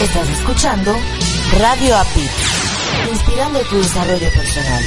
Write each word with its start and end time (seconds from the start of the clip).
Estás 0.00 0.28
escuchando 0.30 0.96
Radio 1.58 1.94
API, 1.94 2.26
inspirando 3.12 3.60
tu 3.60 3.76
desarrollo 3.76 4.30
personal. 4.30 4.82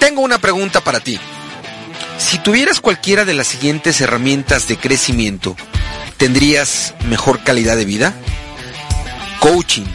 Tengo 0.00 0.22
una 0.22 0.38
pregunta 0.38 0.80
para 0.80 0.98
ti. 0.98 1.20
Si 2.18 2.38
tuvieras 2.38 2.80
cualquiera 2.80 3.24
de 3.24 3.34
las 3.34 3.46
siguientes 3.46 4.00
herramientas 4.00 4.66
de 4.66 4.76
crecimiento, 4.76 5.54
¿tendrías 6.16 6.92
mejor 7.06 7.44
calidad 7.44 7.76
de 7.76 7.84
vida? 7.84 8.14
Coaching, 9.38 9.86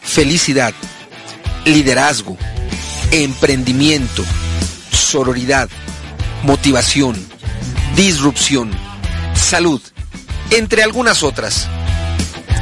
felicidad, 0.00 0.72
liderazgo, 1.64 2.36
emprendimiento, 3.10 4.24
sororidad, 4.92 5.68
motivación, 6.42 7.16
disrupción, 7.96 8.70
salud, 9.34 9.80
entre 10.50 10.82
algunas 10.82 11.22
otras. 11.22 11.68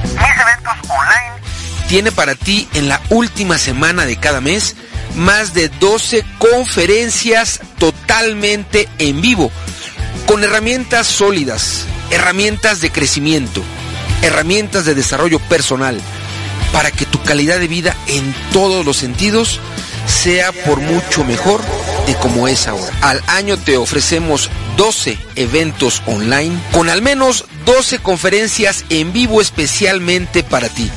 Mis 0.04 0.40
eventos 0.40 0.90
online 0.90 1.88
Tiene 1.88 2.12
para 2.12 2.34
ti 2.34 2.68
en 2.74 2.88
la 2.88 3.00
última 3.10 3.58
semana 3.58 4.06
de 4.06 4.16
cada 4.16 4.40
mes 4.40 4.76
más 5.16 5.54
de 5.54 5.68
12 5.68 6.24
conferencias 6.38 7.60
totalmente 7.78 8.88
en 8.98 9.20
vivo, 9.20 9.50
con 10.26 10.44
herramientas 10.44 11.06
sólidas, 11.06 11.84
herramientas 12.10 12.80
de 12.80 12.90
crecimiento, 12.90 13.62
herramientas 14.22 14.84
de 14.84 14.94
desarrollo 14.94 15.40
personal, 15.40 16.00
para 16.72 16.90
que 16.92 17.06
tu 17.06 17.20
calidad 17.22 17.58
de 17.58 17.68
vida 17.68 17.96
en 18.06 18.34
todos 18.52 18.86
los 18.86 18.96
sentidos 18.96 19.60
sea 20.06 20.52
por 20.52 20.80
mucho 20.80 21.24
mejor 21.24 21.60
de 22.06 22.14
como 22.16 22.48
es 22.48 22.66
ahora. 22.66 22.92
Al 23.02 23.22
año 23.27 23.59
te 23.59 23.77
ofrecemos 23.77 24.51
12 24.76 25.18
eventos 25.37 26.02
online 26.06 26.59
con 26.73 26.88
al 26.88 27.02
menos 27.02 27.45
12 27.65 28.01
conferencias 28.01 28.84
en 28.88 29.12
vivo 29.12 29.40
especialmente 29.40 30.43
para 30.43 30.68
ti. 30.68 30.90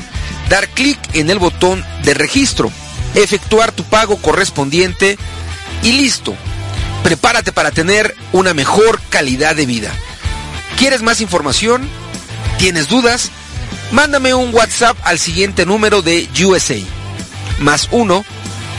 dar 0.48 0.66
clic 0.68 0.98
en 1.14 1.28
el 1.30 1.38
botón 1.38 1.84
de 2.04 2.14
registro, 2.14 2.70
efectuar 3.16 3.72
tu 3.72 3.82
pago 3.84 4.16
correspondiente 4.16 5.18
y 5.82 5.92
listo. 5.92 6.34
Prepárate 7.02 7.52
para 7.52 7.70
tener 7.70 8.14
una 8.32 8.54
mejor 8.54 9.00
calidad 9.08 9.56
de 9.56 9.66
vida. 9.66 9.92
¿Quieres 10.78 11.02
más 11.02 11.20
información? 11.20 11.88
¿Tienes 12.58 12.88
dudas? 12.88 13.30
Mándame 13.90 14.34
un 14.34 14.54
WhatsApp 14.54 14.96
al 15.02 15.18
siguiente 15.18 15.66
número 15.66 16.02
de 16.02 16.28
USA. 16.44 16.78
Más 17.60 17.88
1 17.90 18.24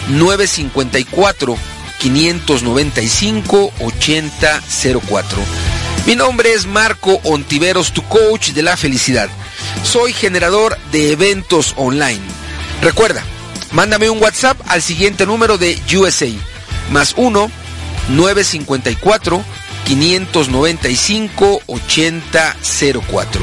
954 0.10 1.58
595 2.00 3.74
8004. 3.80 5.40
Mi 6.06 6.16
nombre 6.16 6.54
es 6.54 6.66
Marco 6.66 7.20
Ontiveros, 7.24 7.92
tu 7.92 8.04
coach 8.04 8.52
de 8.52 8.62
la 8.62 8.78
felicidad. 8.78 9.30
Soy 9.84 10.14
generador 10.14 10.78
de 10.92 11.12
eventos 11.12 11.74
online. 11.76 12.22
Recuerda, 12.82 13.24
mándame 13.72 14.10
un 14.10 14.22
WhatsApp 14.22 14.60
al 14.68 14.82
siguiente 14.82 15.26
número 15.26 15.58
de 15.58 15.80
USA. 15.96 16.28
Más 16.92 17.14
1 17.18 17.52
954 18.10 19.44
595 19.86 21.62
8004. 21.66 23.42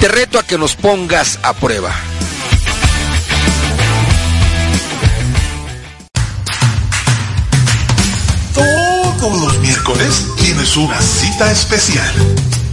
Te 0.00 0.08
reto 0.08 0.38
a 0.38 0.42
que 0.44 0.56
nos 0.56 0.76
pongas 0.76 1.38
a 1.42 1.52
prueba. 1.52 1.92
Todos 8.54 9.40
los 9.40 9.58
miércoles 9.58 10.26
tienes 10.36 10.76
una 10.76 11.00
cita 11.00 11.50
especial. 11.50 12.14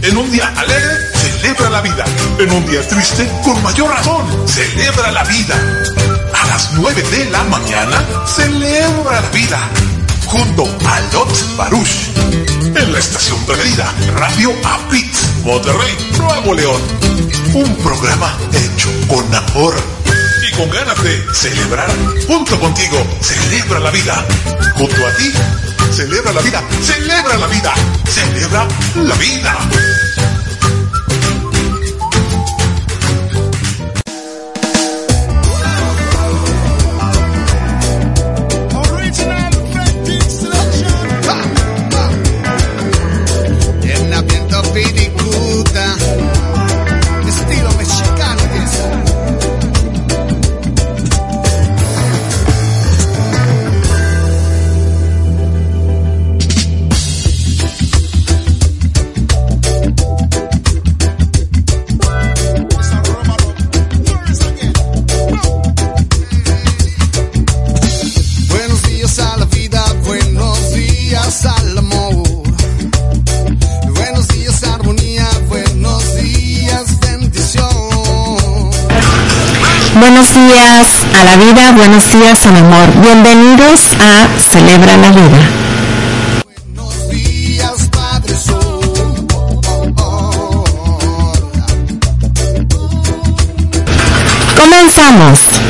En 0.02 0.16
un 0.16 0.30
día 0.30 0.52
alegre, 0.56 0.94
celebra 1.14 1.70
la 1.70 1.80
vida. 1.80 2.04
En 2.38 2.52
un 2.52 2.64
día 2.66 2.86
triste, 2.86 3.28
con 3.42 3.60
mayor 3.62 3.90
razón, 3.90 4.26
celebra 4.46 5.10
la 5.10 5.24
vida. 5.24 6.17
A 6.48 6.52
las 6.52 6.72
9 6.72 7.02
de 7.02 7.30
la 7.30 7.44
mañana, 7.44 8.02
celebra 8.26 9.20
la 9.20 9.28
vida. 9.28 9.70
Junto 10.24 10.64
a 10.64 11.00
Lot 11.12 11.56
Baruch. 11.58 12.08
En 12.74 12.90
la 12.90 12.98
estación 12.98 13.38
preferida, 13.44 13.92
Radio 14.16 14.54
Apit, 14.64 15.14
Monterrey, 15.44 15.94
Nuevo 16.16 16.54
León. 16.54 16.80
Un 17.52 17.76
programa 17.76 18.34
hecho 18.54 18.88
con 19.08 19.34
amor 19.34 19.74
y 20.48 20.56
con 20.56 20.70
ganas 20.70 21.02
de 21.02 21.22
celebrar. 21.34 21.90
Junto 22.26 22.58
contigo, 22.58 22.96
celebra 23.20 23.80
la 23.80 23.90
vida. 23.90 24.26
Junto 24.74 25.06
a 25.06 25.10
ti, 25.16 25.30
celebra 25.92 26.32
la 26.32 26.40
vida. 26.40 26.62
Celebra 26.82 27.36
la 27.36 27.46
vida. 27.46 27.74
Celebra 28.08 28.66
la 28.94 29.14
vida. 29.16 29.58
Días 80.46 80.86
a 81.18 81.24
la 81.24 81.36
vida, 81.36 81.72
buenos 81.72 82.12
días 82.12 82.46
al 82.46 82.56
amor. 82.56 82.88
Bienvenidos 83.02 83.80
a 84.00 84.28
Celebra 84.38 84.96
la 84.96 85.10
Vida. 85.10 85.50
Buenos 86.44 87.10
días, 87.10 87.88
Padre 87.90 88.36
Sol. 88.36 89.26
Comenzamos. 94.56 95.67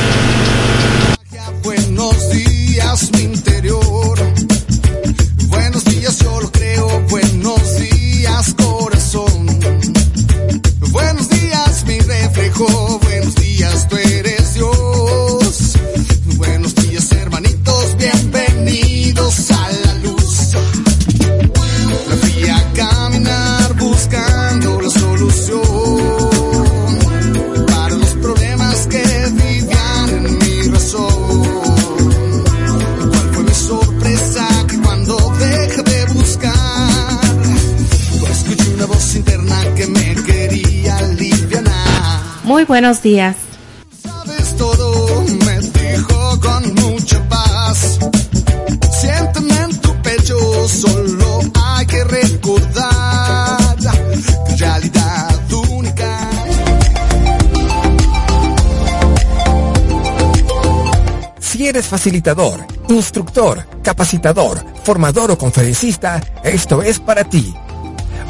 Eres 61.68 61.86
facilitador, 61.86 62.64
instructor, 62.88 63.62
capacitador, 63.82 64.64
formador 64.84 65.32
o 65.32 65.36
conferencista, 65.36 66.18
esto 66.42 66.82
es 66.82 66.98
para 66.98 67.24
ti. 67.24 67.52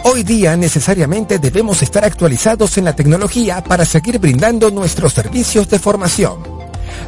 Hoy 0.03 0.25
día 0.25 0.57
necesariamente 0.57 1.39
debemos 1.39 1.81
estar 1.81 2.05
actualizados 2.05 2.77
en 2.79 2.87
la 2.87 2.97
tecnología 2.97 3.63
para 3.63 3.85
seguir 3.85 4.19
brindando 4.19 4.73
nuestros 4.73 5.13
servicios 5.13 5.69
de 5.69 5.79
formación. 5.79 6.43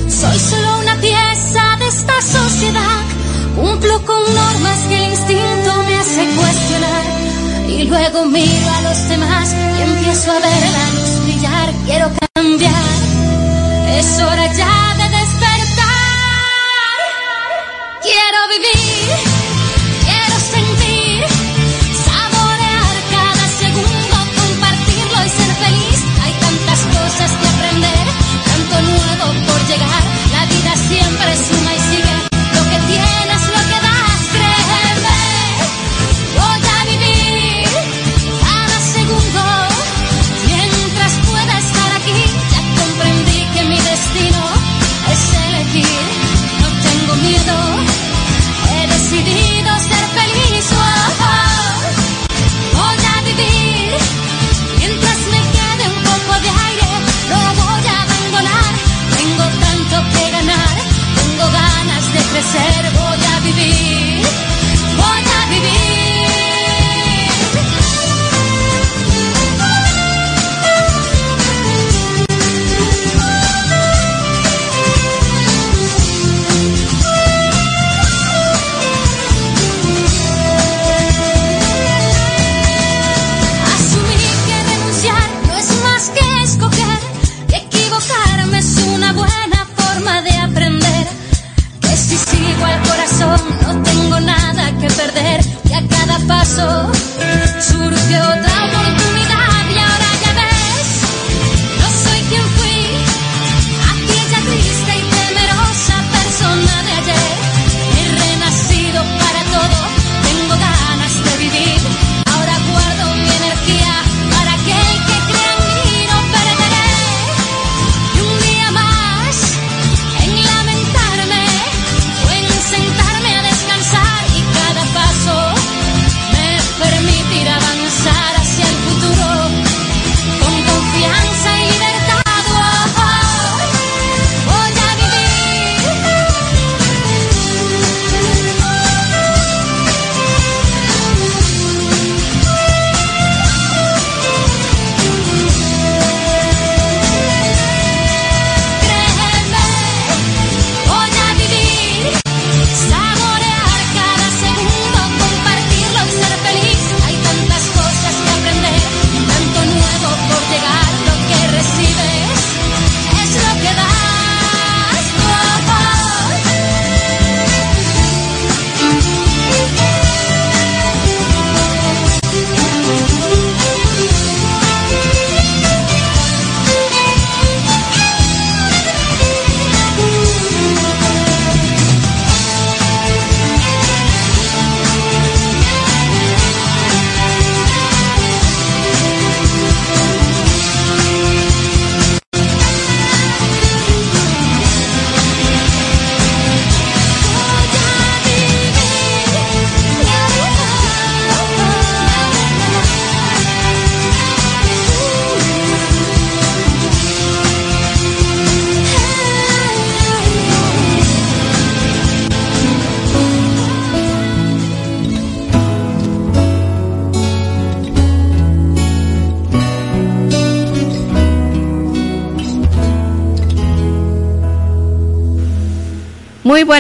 Soy 0.10 0.40
solo 0.40 0.80
una 0.80 0.96
pieza 1.00 1.78
de 1.80 1.88
esta 1.88 2.22
sociedad. 2.22 3.04
Cumplo 3.56 4.06
con 4.06 4.22
normas 4.36 4.80
que 4.88 4.96
el 4.96 5.10
instinto 5.12 5.84
me 5.88 5.96
hace 5.96 6.28
cuestionar. 6.36 7.06
Y 7.68 7.84
luego 7.86 8.26
miro 8.26 8.70
a 8.70 8.82
los 8.82 9.10
demás 9.10 9.54
y 9.54 9.82
empiezo 9.82 10.32
a 10.32 10.40
ver 10.40 10.72
la 10.72 10.90
luz 10.92 10.99
Es 14.00 14.18
hora 14.22 14.46
ya 14.54 14.69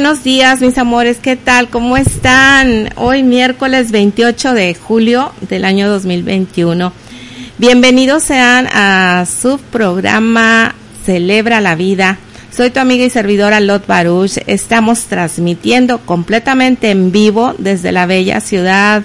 buenos 0.09 0.23
días, 0.23 0.59
mis 0.59 0.75
amores. 0.79 1.17
¿Qué 1.21 1.35
tal? 1.35 1.69
¿Cómo 1.69 1.95
están? 1.95 2.89
Hoy 2.95 3.21
miércoles 3.21 3.91
28 3.91 4.55
de 4.55 4.73
julio 4.73 5.31
del 5.41 5.65
año 5.65 5.87
2021. 5.87 6.91
Bienvenidos 7.59 8.23
sean 8.23 8.67
a 8.73 9.27
su 9.27 9.59
programa 9.59 10.73
Celebra 11.05 11.61
la 11.61 11.75
Vida. 11.75 12.17
Soy 12.51 12.71
tu 12.71 12.79
amiga 12.79 13.05
y 13.05 13.11
servidora 13.11 13.59
Lot 13.59 13.85
Baruch. 13.85 14.39
Estamos 14.47 15.03
transmitiendo 15.03 15.99
completamente 15.99 16.89
en 16.89 17.11
vivo 17.11 17.53
desde 17.59 17.91
la 17.91 18.07
bella 18.07 18.41
ciudad 18.41 19.03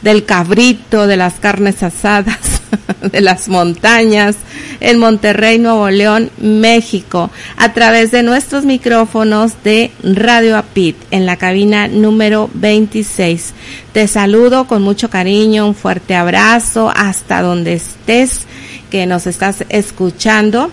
del 0.00 0.24
cabrito, 0.24 1.06
de 1.06 1.18
las 1.18 1.34
carnes 1.34 1.82
asadas, 1.82 2.55
de 3.12 3.20
las 3.20 3.48
montañas, 3.48 4.36
en 4.80 4.98
Monterrey, 4.98 5.58
Nuevo 5.58 5.88
León, 5.90 6.30
México, 6.38 7.30
a 7.56 7.72
través 7.72 8.10
de 8.10 8.22
nuestros 8.22 8.64
micrófonos 8.64 9.52
de 9.64 9.90
Radio 10.02 10.56
Apit 10.56 10.96
en 11.10 11.26
la 11.26 11.36
cabina 11.36 11.88
número 11.88 12.50
26. 12.54 13.52
Te 13.92 14.08
saludo 14.08 14.66
con 14.66 14.82
mucho 14.82 15.10
cariño, 15.10 15.66
un 15.66 15.74
fuerte 15.74 16.14
abrazo 16.14 16.92
hasta 16.94 17.42
donde 17.42 17.74
estés, 17.74 18.42
que 18.90 19.06
nos 19.06 19.26
estás 19.26 19.64
escuchando. 19.68 20.70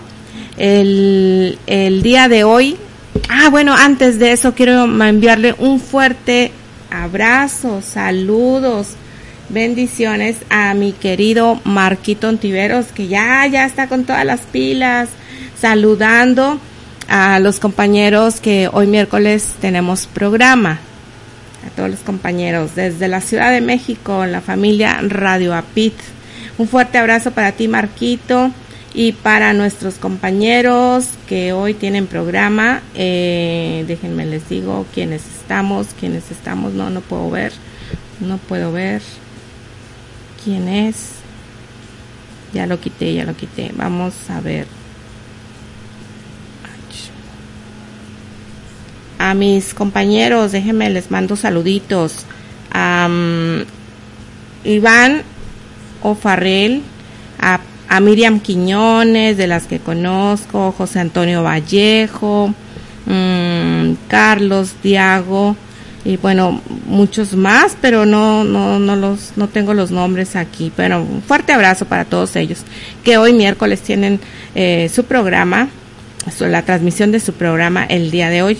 El, 0.56 1.58
el 1.66 2.02
día 2.02 2.28
de 2.28 2.44
hoy, 2.44 2.76
ah, 3.28 3.48
bueno, 3.50 3.74
antes 3.74 4.18
de 4.18 4.32
eso 4.32 4.54
quiero 4.54 4.84
enviarle 4.84 5.54
un 5.58 5.80
fuerte 5.80 6.52
abrazo, 6.90 7.82
saludos, 7.82 8.94
bendiciones 9.48 10.36
a 10.50 10.74
mi 10.74 10.92
querido 10.92 11.60
Marquito 11.64 12.28
Ontiveros, 12.28 12.86
que 12.86 13.08
ya, 13.08 13.46
ya 13.46 13.64
está 13.64 13.88
con 13.88 14.04
todas 14.04 14.24
las 14.24 14.40
pilas, 14.40 15.08
saludando 15.60 16.60
a 17.08 17.38
los 17.40 17.60
compañeros 17.60 18.40
que 18.40 18.68
hoy 18.72 18.86
miércoles 18.86 19.54
tenemos 19.60 20.06
programa. 20.06 20.78
A 21.66 21.70
todos 21.76 21.90
los 21.90 22.00
compañeros 22.00 22.74
desde 22.74 23.08
la 23.08 23.20
Ciudad 23.20 23.50
de 23.50 23.60
México, 23.60 24.26
la 24.26 24.40
familia 24.40 25.00
Radio 25.02 25.54
Apit. 25.54 25.94
Un 26.58 26.68
fuerte 26.68 26.98
abrazo 26.98 27.30
para 27.30 27.52
ti, 27.52 27.68
Marquito, 27.68 28.50
y 28.92 29.12
para 29.12 29.54
nuestros 29.54 29.94
compañeros 29.94 31.08
que 31.26 31.52
hoy 31.52 31.74
tienen 31.74 32.06
programa. 32.06 32.82
Eh, 32.94 33.84
déjenme 33.88 34.26
les 34.26 34.48
digo 34.48 34.86
quiénes 34.94 35.22
estamos, 35.40 35.88
quiénes 35.98 36.30
estamos. 36.30 36.74
No, 36.74 36.90
no 36.90 37.00
puedo 37.00 37.30
ver, 37.30 37.52
no 38.20 38.36
puedo 38.36 38.70
ver 38.70 39.02
quién 40.44 40.68
es. 40.68 41.14
Ya 42.52 42.66
lo 42.66 42.78
quité, 42.78 43.14
ya 43.14 43.24
lo 43.24 43.34
quité. 43.34 43.72
Vamos 43.76 44.14
a 44.30 44.40
ver. 44.40 44.66
A 49.18 49.32
mis 49.32 49.72
compañeros, 49.72 50.52
déjenme, 50.52 50.90
les 50.90 51.10
mando 51.10 51.34
saluditos. 51.34 52.26
A 52.72 53.08
Iván 54.64 55.22
Ofarrel, 56.02 56.82
a, 57.38 57.60
Miriam 58.00 58.40
Quiñones, 58.40 59.36
de 59.36 59.46
las 59.46 59.66
que 59.66 59.78
conozco, 59.78 60.72
José 60.76 61.00
Antonio 61.00 61.42
Vallejo, 61.42 62.52
mm, 63.06 63.92
Carlos 64.08 64.74
Diago, 64.82 65.56
y 66.04 66.18
bueno, 66.18 66.60
muchos 66.86 67.34
más, 67.34 67.76
pero 67.80 68.04
no, 68.04 68.44
no, 68.44 68.78
no 68.78 68.94
los, 68.94 69.32
no 69.36 69.48
tengo 69.48 69.72
los 69.72 69.90
nombres 69.90 70.36
aquí. 70.36 70.70
Pero 70.76 71.02
un 71.02 71.22
fuerte 71.22 71.52
abrazo 71.52 71.86
para 71.86 72.04
todos 72.04 72.36
ellos, 72.36 72.60
que 73.02 73.16
hoy 73.16 73.32
miércoles 73.32 73.80
tienen 73.80 74.20
eh, 74.54 74.90
su 74.94 75.04
programa, 75.04 75.68
la 76.40 76.62
transmisión 76.62 77.10
de 77.10 77.20
su 77.20 77.32
programa 77.32 77.84
el 77.84 78.10
día 78.10 78.28
de 78.28 78.42
hoy. 78.42 78.58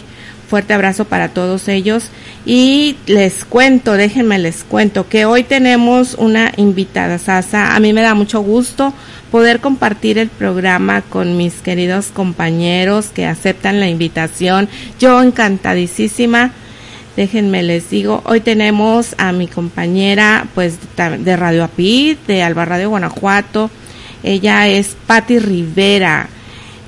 Fuerte 0.48 0.72
abrazo 0.72 1.04
para 1.04 1.28
todos 1.28 1.68
ellos. 1.68 2.08
Y 2.46 2.96
les 3.06 3.44
cuento, 3.44 3.92
déjenme 3.92 4.38
les 4.38 4.64
cuento, 4.64 5.08
que 5.08 5.26
hoy 5.26 5.42
tenemos 5.42 6.14
una 6.14 6.52
invitada, 6.56 7.18
Sasa. 7.18 7.74
A 7.74 7.80
mí 7.80 7.92
me 7.92 8.02
da 8.02 8.14
mucho 8.14 8.40
gusto 8.40 8.94
poder 9.30 9.60
compartir 9.60 10.16
el 10.16 10.28
programa 10.28 11.02
con 11.02 11.36
mis 11.36 11.54
queridos 11.54 12.06
compañeros 12.06 13.06
que 13.06 13.26
aceptan 13.26 13.80
la 13.80 13.88
invitación. 13.88 14.68
Yo 14.98 15.20
encantadísima 15.22 16.52
Déjenme 17.16 17.62
les 17.62 17.90
digo, 17.90 18.23
hoy 18.26 18.40
tenemos 18.40 19.14
a 19.18 19.33
mi 19.33 19.47
compañera 19.47 20.49
pues 20.54 20.78
de 20.97 21.37
Radio 21.37 21.64
Apid, 21.64 22.16
de 22.26 22.42
Alba 22.42 22.64
Radio 22.64 22.90
Guanajuato. 22.90 23.71
Ella 24.25 24.66
es 24.66 24.97
Patti 25.06 25.38
Rivera. 25.38 26.28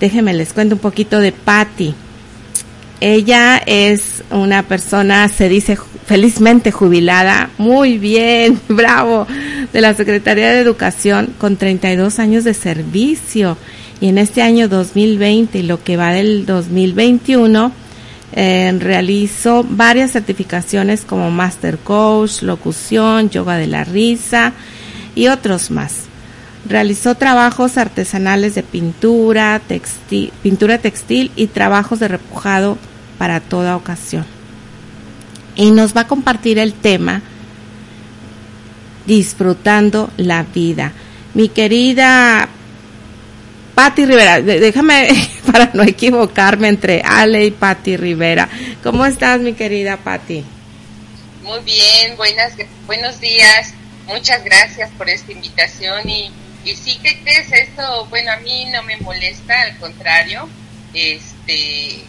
Déjenme 0.01 0.35
les 0.35 0.53
cuento 0.53 0.75
un 0.75 0.81
poquito 0.81 1.21
de 1.21 1.31
Patti. 1.31 1.95
Ella 3.01 3.63
es 3.67 4.25
una 4.31 4.63
persona, 4.63 5.29
se 5.29 5.49
dice 5.49 5.79
felizmente 6.07 6.73
jubilada, 6.73 7.51
muy 7.59 7.99
bien, 7.99 8.59
bravo, 8.69 9.27
de 9.73 9.81
la 9.81 9.95
Secretaría 9.95 10.51
de 10.51 10.61
Educación 10.61 11.35
con 11.39 11.57
32 11.57 12.19
años 12.19 12.43
de 12.43 12.55
servicio. 12.55 13.57
Y 14.01 14.09
en 14.09 14.19
este 14.19 14.43
año 14.43 14.69
2020 14.69 15.59
y 15.59 15.63
lo 15.63 15.83
que 15.83 15.97
va 15.97 16.13
del 16.13 16.47
2021, 16.47 17.73
eh, 18.33 18.77
realizó 18.79 19.65
varias 19.69 20.13
certificaciones 20.13 21.03
como 21.03 21.31
Master 21.31 21.79
Coach, 21.79 22.43
Locución, 22.43 23.31
Yoga 23.31 23.57
de 23.57 23.67
la 23.67 23.85
Risa 23.85 24.53
y 25.15 25.29
otros 25.29 25.71
más. 25.71 26.05
Realizó 26.69 27.15
trabajos 27.15 27.79
artesanales 27.79 28.55
de 28.57 28.65
pintura, 28.65 29.61
textil, 29.67 30.33
pintura 30.43 30.79
textil 30.79 31.31
y 31.37 31.47
trabajos 31.47 32.01
de 32.01 32.09
repujado 32.09 32.77
para 33.19 33.41
toda 33.41 33.77
ocasión. 33.77 34.25
Y 35.55 35.71
nos 35.71 35.97
va 35.97 36.03
a 36.03 36.09
compartir 36.09 36.59
el 36.59 36.73
tema 36.73 37.23
Disfrutando 39.07 40.11
la 40.17 40.43
vida. 40.43 40.91
Mi 41.33 41.49
querida 41.49 42.49
Patti 43.77 44.07
Rivera, 44.07 44.41
déjame 44.41 45.07
para 45.53 45.69
no 45.75 45.83
equivocarme 45.83 46.69
entre 46.69 47.03
Ale 47.03 47.45
y 47.45 47.51
Patti 47.51 47.99
Rivera. 47.99 48.49
¿Cómo 48.83 49.05
estás, 49.05 49.39
mi 49.41 49.53
querida 49.53 49.99
Patti? 49.99 50.43
Muy 51.43 51.61
bien, 51.61 52.17
buenas, 52.17 52.55
buenos 52.87 53.21
días. 53.21 53.75
Muchas 54.07 54.43
gracias 54.43 54.91
por 54.97 55.11
esta 55.11 55.31
invitación 55.31 56.09
y, 56.09 56.33
y 56.65 56.75
sí 56.75 56.99
que 57.03 57.21
es 57.27 57.53
esto, 57.53 58.07
bueno, 58.07 58.33
a 58.33 58.39
mí 58.39 58.65
no 58.73 58.83
me 58.83 58.97
molesta, 58.97 59.61
al 59.61 59.77
contrario, 59.77 60.49
este, 60.95 62.03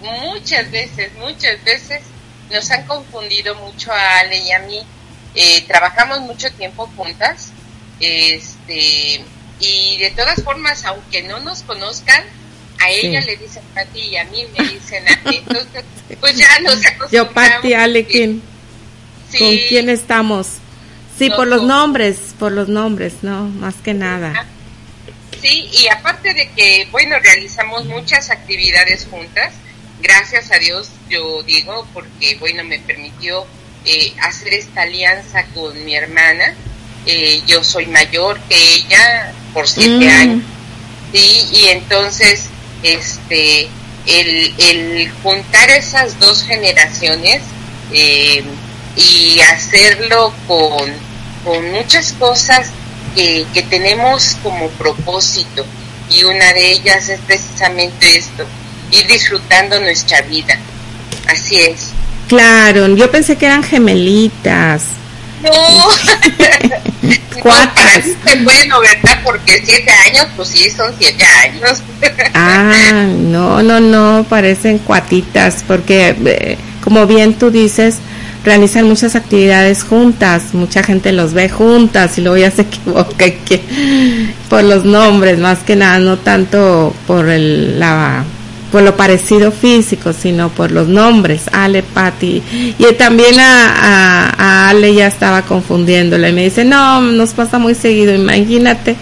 muchas 0.00 0.70
veces, 0.70 1.10
muchas 1.18 1.64
veces 1.64 2.00
nos 2.48 2.70
han 2.70 2.86
confundido 2.86 3.56
mucho 3.56 3.90
a 3.90 4.20
Ale 4.20 4.38
y 4.38 4.52
a 4.52 4.60
mí. 4.60 4.86
Eh, 5.34 5.64
trabajamos 5.66 6.20
mucho 6.20 6.48
tiempo 6.52 6.88
juntas, 6.96 7.50
este, 7.98 9.24
y 9.60 9.98
de 9.98 10.10
todas 10.10 10.42
formas, 10.42 10.84
aunque 10.84 11.22
no 11.22 11.40
nos 11.40 11.62
conozcan, 11.62 12.24
a 12.80 12.90
ella 12.90 13.20
le 13.20 13.36
dicen 13.36 13.62
Pati 13.74 14.00
y 14.00 14.16
a 14.16 14.24
mí 14.24 14.46
me 14.56 14.68
dicen 14.68 15.04
a 15.08 15.12
Entonces, 15.30 15.84
pues 16.20 16.36
ya 16.36 16.60
nos 16.60 16.84
acostumbramos. 16.86 17.10
Yo, 17.10 17.30
Pati, 17.32 17.74
Alequín. 17.74 18.42
¿Con 19.38 19.56
quién 19.68 19.88
estamos? 19.88 20.46
Sí, 21.18 21.30
por 21.30 21.48
los 21.48 21.62
nombres, 21.62 22.16
por 22.38 22.52
los 22.52 22.68
nombres, 22.68 23.14
¿no? 23.22 23.48
Más 23.48 23.74
que 23.76 23.92
nada. 23.92 24.46
Sí, 25.42 25.68
y 25.72 25.88
aparte 25.88 26.32
de 26.32 26.48
que, 26.50 26.88
bueno, 26.90 27.16
realizamos 27.18 27.84
muchas 27.84 28.30
actividades 28.30 29.06
juntas, 29.10 29.52
gracias 30.00 30.50
a 30.50 30.58
Dios, 30.58 30.90
yo 31.08 31.42
digo, 31.42 31.86
porque, 31.92 32.36
bueno, 32.36 32.64
me 32.64 32.78
permitió 32.78 33.46
eh, 33.84 34.12
hacer 34.20 34.54
esta 34.54 34.82
alianza 34.82 35.44
con 35.54 35.84
mi 35.84 35.94
hermana. 35.94 36.54
Eh, 37.10 37.40
yo 37.46 37.64
soy 37.64 37.86
mayor 37.86 38.38
que 38.50 38.74
ella 38.74 39.32
por 39.54 39.66
siete 39.66 40.04
Mm. 40.04 40.20
años, 40.20 40.42
¿sí? 41.10 41.48
Y 41.54 41.64
entonces, 41.68 42.44
este, 42.82 43.66
el, 44.06 44.54
el 44.58 45.10
juntar 45.22 45.70
esas 45.70 46.18
dos 46.20 46.42
generaciones 46.42 47.40
eh, 47.92 48.44
y 48.94 49.40
hacerlo 49.40 50.34
con, 50.46 50.92
con 51.44 51.70
muchas 51.72 52.12
cosas 52.12 52.68
que, 53.14 53.46
que 53.54 53.62
tenemos 53.62 54.36
como 54.42 54.68
propósito 54.70 55.64
y 56.10 56.24
una 56.24 56.52
de 56.52 56.72
ellas 56.72 57.08
es 57.08 57.20
precisamente 57.26 58.18
esto, 58.18 58.44
ir 58.90 59.06
disfrutando 59.06 59.80
nuestra 59.80 60.20
vida. 60.22 60.58
Así 61.26 61.56
es. 61.56 61.88
Claro, 62.28 62.86
yo 62.94 63.10
pensé 63.10 63.36
que 63.36 63.46
eran 63.46 63.62
gemelitas. 63.62 64.82
No, 65.42 65.50
Cuatas. 67.42 68.06
No, 68.06 68.44
bueno, 68.44 68.80
¿verdad? 68.80 69.20
Porque 69.24 69.62
siete 69.64 69.90
años, 70.06 70.26
pues 70.36 70.48
sí, 70.48 70.70
son 70.70 70.92
siete 70.98 71.24
años. 71.24 71.82
Ah, 72.34 73.06
no, 73.16 73.62
no, 73.62 73.80
no, 73.80 74.26
parecen 74.28 74.78
cuatitas, 74.78 75.64
porque 75.66 76.16
eh, 76.24 76.58
como 76.82 77.06
bien 77.06 77.34
tú 77.34 77.50
dices, 77.50 77.98
realizan 78.44 78.86
muchas 78.86 79.14
actividades 79.14 79.84
juntas, 79.84 80.54
mucha 80.54 80.82
gente 80.82 81.12
los 81.12 81.32
ve 81.34 81.48
juntas 81.48 82.18
y 82.18 82.22
luego 82.22 82.38
ya 82.38 82.50
se 82.50 82.62
equivoca 82.62 83.30
que, 83.30 83.62
por 84.48 84.64
los 84.64 84.84
nombres, 84.84 85.38
más 85.38 85.60
que 85.60 85.76
nada, 85.76 85.98
no 85.98 86.18
tanto 86.18 86.94
por 87.06 87.28
el, 87.28 87.78
la 87.78 88.24
por 88.70 88.82
lo 88.82 88.96
parecido 88.96 89.50
físico, 89.50 90.12
sino 90.12 90.50
por 90.50 90.72
los 90.72 90.88
nombres, 90.88 91.42
Ale, 91.52 91.82
Patti. 91.82 92.42
Y 92.78 92.94
también 92.94 93.38
a, 93.40 93.74
a, 93.74 94.34
a 94.36 94.68
Ale 94.68 94.94
ya 94.94 95.06
estaba 95.06 95.42
confundiéndola 95.42 96.28
y 96.28 96.32
me 96.32 96.44
dice, 96.44 96.64
no, 96.64 97.00
nos 97.00 97.30
pasa 97.30 97.58
muy 97.58 97.74
seguido, 97.74 98.14
imagínate 98.14 98.96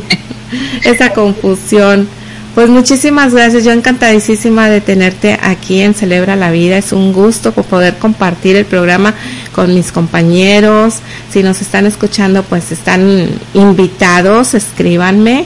esa 0.84 1.12
confusión. 1.12 2.08
Pues 2.54 2.68
muchísimas 2.68 3.32
gracias, 3.32 3.64
yo 3.64 3.70
encantadísima 3.70 4.68
de 4.68 4.80
tenerte 4.80 5.38
aquí 5.40 5.80
en 5.82 5.94
Celebra 5.94 6.34
la 6.34 6.50
Vida, 6.50 6.78
es 6.78 6.92
un 6.92 7.12
gusto 7.12 7.52
poder 7.52 7.96
compartir 7.98 8.56
el 8.56 8.64
programa 8.64 9.14
con 9.52 9.72
mis 9.72 9.92
compañeros, 9.92 10.96
si 11.32 11.44
nos 11.44 11.60
están 11.60 11.86
escuchando 11.86 12.42
pues 12.42 12.72
están 12.72 13.28
invitados, 13.54 14.54
escríbanme, 14.54 15.44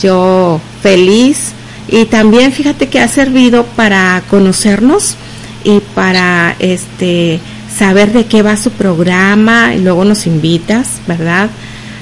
yo 0.00 0.62
feliz 0.82 1.52
y 1.90 2.04
también 2.06 2.52
fíjate 2.52 2.88
que 2.88 3.00
ha 3.00 3.08
servido 3.08 3.64
para 3.64 4.22
conocernos 4.30 5.16
y 5.64 5.80
para 5.94 6.54
este 6.58 7.40
saber 7.76 8.12
de 8.12 8.26
qué 8.26 8.42
va 8.42 8.56
su 8.56 8.70
programa 8.70 9.74
y 9.74 9.80
luego 9.80 10.04
nos 10.04 10.26
invitas, 10.26 11.00
¿verdad? 11.06 11.50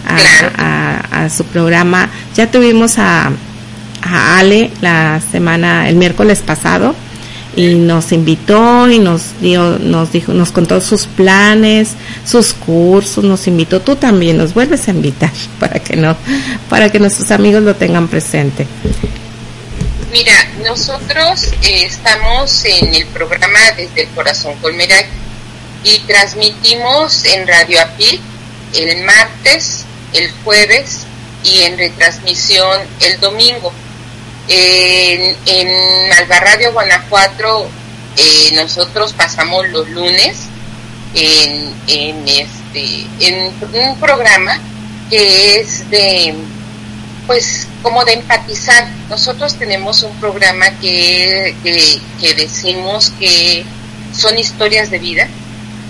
A, 0.07 0.63
a, 0.63 1.25
a 1.25 1.31
su 1.31 1.45
programa. 1.45 2.09
Ya 2.35 2.51
tuvimos 2.51 2.99
a, 2.99 3.31
a 4.03 4.39
Ale 4.39 4.71
la 4.81 5.21
semana, 5.33 5.89
el 5.89 5.97
miércoles 5.97 6.41
pasado, 6.41 6.95
y 7.57 7.75
nos 7.75 8.13
invitó 8.13 8.89
y 8.89 8.99
nos 8.99 9.41
dio, 9.41 9.79
nos 9.79 10.13
dijo, 10.13 10.33
nos 10.33 10.53
contó 10.53 10.81
sus 10.81 11.07
planes, 11.07 11.95
sus 12.25 12.53
cursos, 12.53 13.25
nos 13.25 13.47
invitó. 13.49 13.81
Tú 13.81 13.97
también 13.97 14.37
nos 14.39 14.55
vuelves 14.55 14.87
a 14.89 14.93
invitar 14.93 15.33
para 15.61 15.81
que 15.81 15.97
no, 15.97 16.17
para 16.69 16.91
que 16.91 16.99
nuestros 16.99 17.31
amigos 17.31 17.63
lo 17.63 17.75
tengan 17.75 18.09
presente. 18.09 18.67
Mira, 20.11 20.33
nosotros 20.65 21.53
eh, 21.63 21.85
estamos 21.85 22.65
en 22.65 22.95
el 22.95 23.07
programa 23.09 23.59
Desde 23.77 24.05
el 24.05 24.09
Corazón 24.09 24.55
Colmeray 24.63 25.05
y 25.85 25.99
transmitimos 26.01 27.27
en 27.27 27.47
Radio 27.47 27.79
API 27.83 28.19
el 28.75 29.05
martes, 29.05 29.85
el 30.15 30.31
jueves 30.45 31.01
y 31.45 31.61
en 31.61 31.77
retransmisión 31.77 32.81
el 33.01 33.21
domingo. 33.21 33.71
En, 34.49 35.37
en 35.45 36.13
Albarradio, 36.15 36.73
Guanajuato, 36.73 37.69
eh, 38.17 38.51
nosotros 38.55 39.13
pasamos 39.13 39.69
los 39.69 39.91
lunes 39.91 40.39
en, 41.15 41.75
en, 41.87 42.29
este, 42.29 43.07
en 43.21 43.53
un 43.75 44.01
programa 44.01 44.59
que 45.11 45.61
es 45.61 45.89
de, 45.91 46.35
pues, 47.27 47.68
como 47.83 48.05
de 48.05 48.15
empatizar. 48.15 48.89
Nosotros 49.09 49.55
tenemos 49.55 50.03
un 50.03 50.15
programa 50.17 50.71
que, 50.81 51.55
que, 51.63 52.01
que 52.21 52.35
decimos 52.35 53.13
que 53.19 53.65
son 54.15 54.39
historias 54.39 54.91
de 54.91 54.99
vida, 54.99 55.29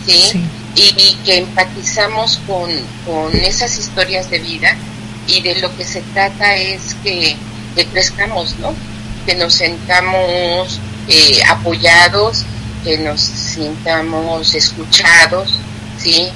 ¿sí? 0.07 0.23
sí. 0.33 0.45
Y, 0.75 0.95
y, 0.97 1.15
que 1.25 1.39
empatizamos 1.39 2.41
con, 2.47 2.71
con 3.05 3.35
esas 3.37 3.77
historias 3.79 4.31
de 4.31 4.39
vida 4.39 4.77
y 5.27 5.41
de 5.41 5.57
lo 5.57 5.75
que 5.77 5.85
se 5.85 6.03
trata 6.03 6.57
es 6.57 6.95
que 7.03 7.37
que 7.79 7.87
crezcamos, 7.87 8.59
¿no? 8.59 8.75
Que 9.25 9.37
nos 9.37 9.55
sentamos 9.55 10.81
eh, 11.07 11.41
apoyados, 11.49 12.45
que 12.83 12.99
nos 12.99 13.21
sintamos 13.21 14.55
escuchados, 14.55 15.55
¿sí? 15.99 16.29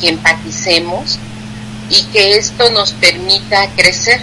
Que 0.00 0.10
empaticemos 0.10 1.18
y 1.88 2.02
que 2.12 2.36
esto 2.36 2.70
nos 2.70 2.92
permita 2.92 3.68
crecer, 3.74 4.20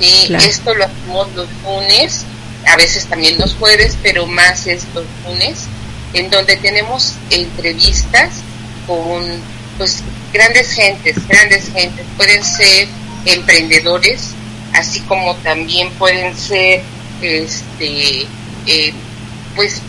¿sí? 0.00 0.26
Claro. 0.28 0.44
Esto 0.44 0.74
lo 0.74 0.84
hacemos 0.84 1.32
los 1.34 1.48
lunes, 1.64 2.24
a 2.66 2.76
veces 2.76 3.06
también 3.06 3.38
los 3.38 3.54
jueves, 3.54 3.96
pero 4.02 4.26
más 4.26 4.66
es 4.66 4.84
los 4.94 5.04
lunes, 5.26 5.60
en 6.12 6.30
donde 6.30 6.56
tenemos 6.56 7.14
entrevistas 7.30 8.30
con, 8.86 9.24
pues, 9.76 10.02
grandes 10.32 10.72
gentes, 10.72 11.16
grandes 11.26 11.70
gentes, 11.72 12.04
pueden 12.16 12.42
ser 12.44 12.88
emprendedores, 13.24 14.30
así 14.74 15.00
como 15.00 15.34
también 15.36 15.90
pueden 15.92 16.36
ser, 16.36 16.82
este, 17.20 18.26
eh, 18.66 18.92
pues, 19.54 19.80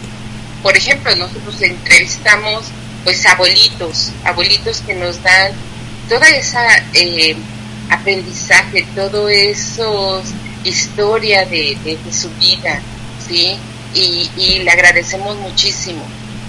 por 0.62 0.76
ejemplo, 0.76 1.16
nosotros 1.16 1.62
entrevistamos, 1.62 2.66
pues, 3.04 3.26
abuelitos, 3.26 4.12
abuelitos 4.26 4.82
que 4.82 4.94
nos 4.94 5.22
dan 5.24 5.54
toda 6.10 6.28
esa 6.30 6.66
eh, 6.94 7.36
aprendizaje, 7.90 8.86
todo 8.96 9.30
eso 9.30 10.22
historia 10.64 11.46
de, 11.46 11.78
de, 11.84 11.98
de, 11.98 12.14
su 12.14 12.30
vida, 12.32 12.80
¿sí? 13.28 13.58
Y, 13.94 14.30
y 14.38 14.60
le 14.60 14.72
agradecemos 14.72 15.38
muchísimo. 15.38 16.04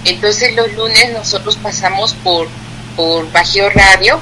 Entonces 0.05 0.55
los 0.55 0.73
lunes 0.73 1.11
nosotros 1.13 1.57
pasamos 1.57 2.13
por, 2.15 2.47
por 2.95 3.31
Bajío 3.31 3.69
Radio, 3.69 4.19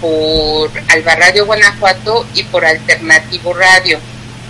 por 0.00 0.70
Alba 0.88 1.14
Radio 1.16 1.46
Guanajuato 1.46 2.26
y 2.34 2.44
por 2.44 2.64
Alternativo 2.64 3.54
Radio 3.54 3.98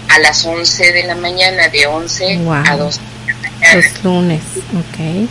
a 0.09 0.19
las 0.19 0.45
11 0.45 0.93
de 0.93 1.05
la 1.05 1.15
mañana, 1.15 1.69
de 1.69 1.87
11 1.87 2.39
wow. 2.39 2.55
a 2.55 2.77
2 2.77 2.97
de 3.27 3.33
la 3.33 3.39
mañana. 3.39 3.75
Los 3.75 4.05
lunes, 4.05 4.43
ok. 4.75 5.29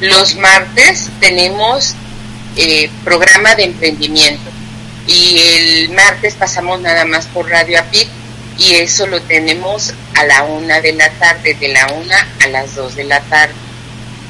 Los 0.00 0.36
martes 0.36 1.08
tenemos 1.20 1.94
eh, 2.56 2.90
programa 3.04 3.54
de 3.54 3.64
emprendimiento 3.64 4.50
y 5.06 5.38
el 5.38 5.90
martes 5.90 6.34
pasamos 6.34 6.80
nada 6.80 7.04
más 7.04 7.26
por 7.26 7.48
Radio 7.48 7.78
APIC 7.80 8.08
y 8.58 8.74
eso 8.74 9.06
lo 9.06 9.20
tenemos 9.22 9.94
a 10.14 10.24
la 10.24 10.42
una 10.42 10.80
de 10.80 10.92
la 10.92 11.10
tarde, 11.12 11.54
de 11.54 11.68
la 11.68 11.86
una 11.94 12.28
a 12.44 12.48
las 12.48 12.74
2 12.74 12.96
de 12.96 13.04
la 13.04 13.20
tarde. 13.22 13.54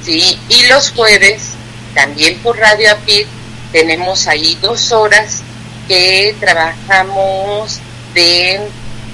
¿sí? 0.04 0.38
Y 0.48 0.66
los 0.68 0.90
jueves 0.92 1.50
también 1.94 2.38
por 2.38 2.58
Radio 2.58 2.92
APIC 2.92 3.26
tenemos 3.72 4.26
ahí 4.26 4.56
dos 4.60 4.92
horas 4.92 5.42
que 5.88 6.34
trabajamos 6.38 7.80
de, 8.14 8.60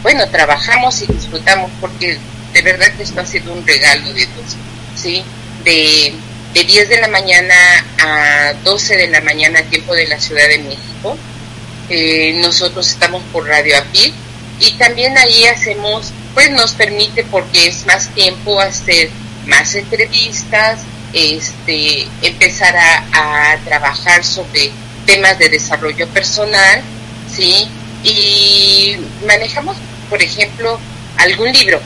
bueno, 0.03 0.29
trabajamos 0.29 1.01
y 1.03 1.07
disfrutamos 1.07 1.71
porque 1.81 2.19
de 2.53 2.62
verdad 2.62 2.92
que 2.97 3.03
esto 3.03 3.21
ha 3.21 3.27
sido 3.27 3.53
un 3.53 3.66
regalo 3.66 4.09
de 4.09 4.14
Dios, 4.27 4.57
¿sí? 4.95 5.25
De, 5.64 6.14
de 6.55 6.64
10 6.64 6.88
de 6.88 7.01
la 7.01 7.09
mañana 7.09 7.55
a 7.99 8.53
12 8.64 8.97
de 8.97 9.09
la 9.09 9.21
mañana, 9.23 9.62
tiempo 9.62 9.95
de 9.95 10.07
la 10.07 10.21
Ciudad 10.21 10.49
de 10.49 10.59
México. 10.59 11.16
Eh, 11.88 12.38
nosotros 12.42 12.88
estamos 12.88 13.22
por 13.33 13.46
Radio 13.46 13.79
API 13.79 14.12
y 14.59 14.72
también 14.72 15.16
ahí 15.18 15.44
hacemos, 15.44 16.12
pues 16.35 16.51
nos 16.51 16.72
permite 16.72 17.25
porque 17.25 17.68
es 17.68 17.87
más 17.87 18.09
tiempo 18.09 18.59
hacer 18.61 19.11
más 19.46 19.75
entrevistas, 19.75 20.81
este, 21.12 22.09
empezar 22.22 22.77
a, 22.77 23.53
a, 23.53 23.57
trabajar 23.59 24.25
sobre 24.25 24.72
temas 25.07 25.38
de 25.38 25.49
desarrollo 25.49 26.09
personal, 26.09 26.83
¿sí? 27.33 27.68
Y 28.03 28.96
manejamos, 29.25 29.77
por 30.11 30.20
ejemplo, 30.20 30.81
algún 31.18 31.53
libro, 31.53 31.81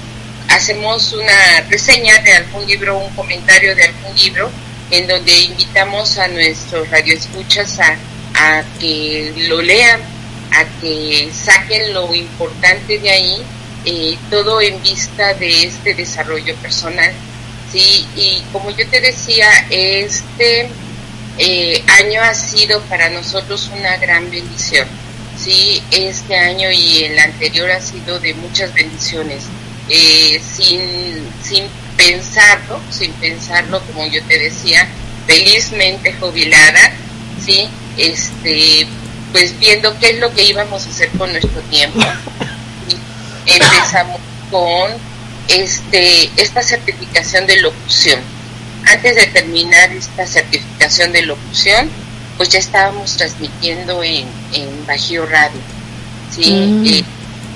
hacemos 0.48 1.12
una 1.12 1.60
reseña 1.68 2.18
de 2.18 2.32
algún 2.32 2.66
libro, 2.66 2.98
un 2.98 3.14
comentario 3.14 3.74
de 3.74 3.84
algún 3.84 4.16
libro, 4.16 4.50
en 4.90 5.06
donde 5.06 5.32
invitamos 5.38 6.18
a 6.18 6.28
nuestros 6.28 6.88
radioescuchas 6.90 7.78
a, 7.78 7.96
a 8.40 8.64
que 8.79 9.33
lo 9.48 9.61
lean, 9.62 10.00
a 10.53 10.81
que 10.81 11.31
saquen 11.33 11.92
lo 11.92 12.14
importante 12.14 12.98
de 12.98 13.11
ahí, 13.11 13.37
eh, 13.85 14.18
todo 14.31 14.61
en 14.61 14.83
vista 14.83 15.35
de 15.35 15.64
este 15.64 15.94
desarrollo 15.94 16.55
personal 16.57 17.12
Sí, 17.72 18.05
y 18.16 18.42
como 18.53 18.70
yo 18.70 18.88
te 18.88 19.00
decía, 19.00 19.48
este 19.70 20.68
eh, 21.38 21.85
año 22.00 22.20
ha 22.20 22.35
sido 22.35 22.81
para 22.83 23.11
nosotros 23.11 23.70
una 23.72 23.96
gran 23.96 24.29
bendición. 24.29 24.88
Sí, 25.38 25.81
este 25.92 26.37
año 26.37 26.70
y 26.72 27.05
el 27.05 27.18
anterior 27.18 27.70
ha 27.70 27.81
sido 27.81 28.18
de 28.18 28.35
muchas 28.35 28.74
bendiciones. 28.74 29.44
Eh, 29.88 30.40
sin, 30.40 30.81
sin 31.42 31.64
pensarlo, 31.96 32.81
sin 32.90 33.12
pensarlo, 33.14 33.81
como 33.87 34.05
yo 34.07 34.22
te 34.24 34.38
decía, 34.38 34.88
felizmente 35.26 36.12
jubilada, 36.14 36.92
sí, 37.44 37.68
este, 37.96 38.87
pues 39.33 39.59
viendo 39.59 39.96
qué 39.98 40.11
es 40.11 40.18
lo 40.18 40.33
que 40.33 40.44
íbamos 40.44 40.87
a 40.87 40.90
hacer 40.90 41.11
con 41.11 41.31
nuestro 41.33 41.61
tiempo. 41.62 42.00
Y 42.88 43.53
empezamos 43.53 44.20
con 44.50 44.90
este, 45.48 46.31
esta 46.37 46.62
certificación 46.62 47.46
de 47.46 47.61
locución. 47.61 48.20
Antes 48.87 49.14
de 49.14 49.26
terminar 49.29 49.92
esta 49.92 50.26
certificación 50.26 51.12
de 51.12 51.22
locución, 51.22 51.88
pues 52.37 52.48
ya 52.48 52.59
estábamos 52.59 53.16
transmitiendo 53.16 54.03
en, 54.03 54.26
en 54.55 54.87
Bajío 54.87 55.26
Radio, 55.26 55.61
¿sí? 56.35 56.50
Mm. 56.50 56.87
Eh, 56.87 57.05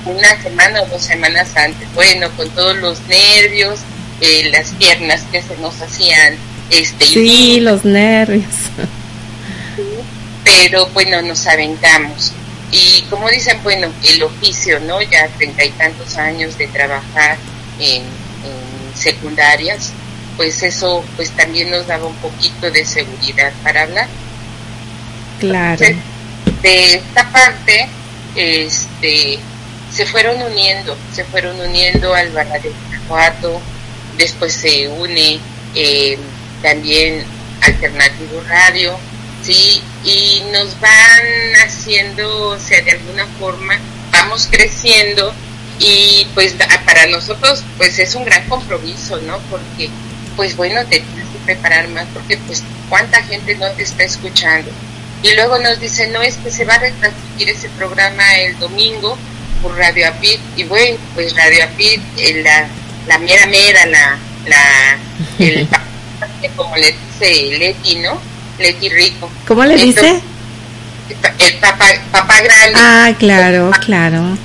una 0.04 0.42
semana 0.42 0.82
o 0.82 0.86
dos 0.86 1.02
semanas 1.02 1.48
antes, 1.56 1.88
bueno, 1.94 2.30
con 2.36 2.50
todos 2.50 2.76
los 2.76 3.00
nervios, 3.08 3.80
eh, 4.20 4.50
las 4.50 4.70
piernas 4.72 5.22
que 5.32 5.40
se 5.40 5.56
nos 5.56 5.80
hacían, 5.80 6.36
este... 6.70 7.06
Sí, 7.06 7.60
los 7.60 7.84
nervios. 7.84 8.44
Pero 10.58 10.86
bueno, 10.86 11.20
nos 11.22 11.46
aventamos. 11.46 12.32
Y 12.70 13.02
como 13.10 13.28
dicen, 13.28 13.62
bueno, 13.62 13.88
el 14.02 14.22
oficio, 14.22 14.80
¿no? 14.80 15.00
Ya 15.02 15.28
treinta 15.36 15.64
y 15.64 15.70
tantos 15.70 16.16
años 16.16 16.58
de 16.58 16.66
trabajar 16.68 17.36
en, 17.78 18.02
en 18.02 18.96
secundarias, 18.96 19.92
pues 20.36 20.62
eso 20.62 21.04
pues 21.16 21.30
también 21.30 21.70
nos 21.70 21.86
daba 21.86 22.06
un 22.06 22.16
poquito 22.16 22.70
de 22.70 22.84
seguridad 22.84 23.52
para 23.62 23.82
hablar. 23.82 24.08
Claro. 25.38 25.84
Entonces, 25.84 25.96
de 26.62 26.94
esta 26.94 27.30
parte, 27.30 27.88
este, 28.34 29.38
se 29.92 30.06
fueron 30.06 30.42
uniendo, 30.42 30.96
se 31.12 31.24
fueron 31.24 31.60
uniendo 31.60 32.14
al 32.14 32.30
Barra 32.30 32.58
de 32.58 32.70
Guanajuato, 32.70 33.60
después 34.18 34.52
se 34.52 34.88
une 34.88 35.38
eh, 35.74 36.18
también 36.62 37.24
Alternativo 37.60 38.42
Radio, 38.48 38.98
sí, 39.44 39.82
y 40.04 40.42
nos 40.52 40.78
van 40.80 41.54
haciendo, 41.64 42.48
o 42.48 42.58
sea, 42.58 42.82
de 42.82 42.92
alguna 42.92 43.26
forma, 43.38 43.78
vamos 44.12 44.48
creciendo 44.50 45.34
y 45.78 46.26
pues 46.34 46.54
para 46.84 47.06
nosotros 47.06 47.64
pues 47.76 47.98
es 47.98 48.14
un 48.14 48.24
gran 48.24 48.48
compromiso, 48.48 49.20
¿no? 49.22 49.38
Porque 49.50 49.90
pues 50.36 50.56
bueno, 50.56 50.84
te 50.86 51.00
tienes 51.00 51.28
que 51.28 51.38
preparar 51.44 51.88
más 51.88 52.06
porque 52.12 52.36
pues 52.38 52.62
cuánta 52.88 53.22
gente 53.22 53.54
no 53.56 53.70
te 53.72 53.82
está 53.82 54.04
escuchando. 54.04 54.70
Y 55.22 55.34
luego 55.34 55.58
nos 55.58 55.80
dicen, 55.80 56.12
no, 56.12 56.20
es 56.22 56.36
que 56.36 56.50
se 56.50 56.64
va 56.64 56.74
a 56.74 56.78
retransmitir 56.78 57.48
ese 57.48 57.68
programa 57.70 58.36
el 58.36 58.58
domingo 58.58 59.16
por 59.62 59.76
Radio 59.76 60.08
Apid. 60.08 60.38
Y 60.56 60.64
bueno, 60.64 60.98
pues 61.14 61.34
Radio 61.34 61.64
Apid, 61.64 62.00
eh, 62.18 62.42
la, 62.42 62.68
la 63.06 63.18
mera 63.18 63.46
mera, 63.46 63.86
la, 63.86 64.18
la, 64.46 64.98
el, 65.38 65.66
como 66.56 66.76
le 66.76 66.92
dice 66.92 67.58
Leti, 67.58 67.96
¿no? 67.96 68.20
Leti 68.58 68.88
Rico. 68.88 69.30
¿Cómo 69.46 69.64
le 69.64 69.76
dice? 69.76 70.20
El 71.38 71.54
papá, 71.58 71.86
papá 72.10 72.40
grande. 72.40 72.74
Ah, 72.76 73.12
claro, 73.18 73.70
claro. 73.84 74.36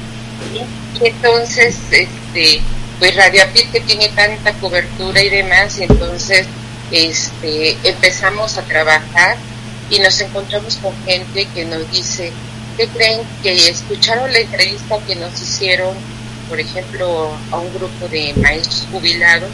Y 1.02 1.08
entonces, 1.08 1.78
este, 1.92 2.62
pues 3.00 3.16
Radio 3.16 3.44
Apit 3.44 3.72
que 3.72 3.80
tiene 3.82 4.10
tanta 4.10 4.54
cobertura 4.54 5.24
y 5.24 5.30
demás, 5.30 5.78
y 5.80 5.84
entonces 5.84 6.48
este, 6.92 7.78
empezamos 7.84 8.58
a 8.58 8.64
trabajar 8.64 9.38
y 9.90 10.00
nos 10.00 10.20
encontramos 10.22 10.76
con 10.78 10.94
gente 11.06 11.48
que 11.54 11.66
nos 11.66 11.90
dice, 11.92 12.32
¿qué 12.78 12.88
creen? 12.88 13.22
Que 13.42 13.70
escucharon 13.70 14.32
la 14.32 14.40
entrevista 14.40 14.98
que 15.08 15.16
nos 15.16 15.34
hicieron, 15.42 15.96
por 16.50 16.60
ejemplo, 16.60 17.32
a 17.52 17.58
un 17.58 17.74
grupo 17.74 18.08
de 18.10 18.34
maestros 18.36 18.86
jubilados, 18.92 19.50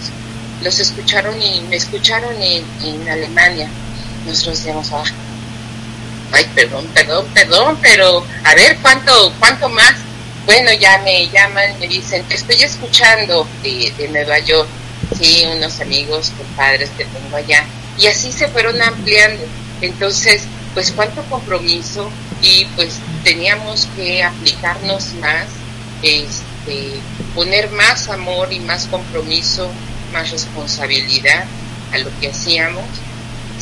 los 0.63 0.79
escucharon 0.79 1.39
y 1.41 1.61
me 1.69 1.75
escucharon 1.75 2.41
en, 2.41 2.63
en 2.83 3.09
Alemania. 3.09 3.69
Nosotros 4.25 4.57
decíamos, 4.57 4.91
"Ah, 4.91 5.03
ay, 6.31 6.45
perdón, 6.55 6.85
perdón, 6.93 7.25
perdón, 7.33 7.77
pero 7.81 8.25
a 8.43 8.55
ver, 8.55 8.77
¿cuánto, 8.81 9.33
cuánto 9.39 9.69
más? 9.69 9.93
Bueno, 10.45 10.71
ya 10.73 10.99
me 10.99 11.27
llaman, 11.29 11.79
me 11.79 11.87
dicen, 11.87 12.23
te 12.25 12.35
estoy 12.35 12.61
escuchando 12.61 13.47
de, 13.63 13.91
de 13.97 14.07
Nueva 14.09 14.39
York, 14.39 14.67
sí, 15.17 15.43
unos 15.45 15.79
amigos, 15.79 16.31
compadres 16.37 16.89
que 16.97 17.05
tengo 17.05 17.35
allá. 17.35 17.65
Y 17.97 18.07
así 18.07 18.31
se 18.31 18.47
fueron 18.49 18.81
ampliando. 18.81 19.43
Entonces, 19.81 20.43
pues 20.73 20.91
cuánto 20.91 21.23
compromiso 21.23 22.09
y 22.41 22.65
pues 22.75 22.95
teníamos 23.23 23.87
que 23.95 24.23
aplicarnos 24.23 25.13
más, 25.13 25.45
este, 26.03 26.99
poner 27.33 27.71
más 27.71 28.09
amor 28.09 28.51
y 28.51 28.59
más 28.59 28.85
compromiso, 28.87 29.69
más 30.13 30.31
responsabilidad 30.31 31.45
a 31.93 31.97
lo 31.97 32.09
que 32.19 32.29
hacíamos, 32.29 32.83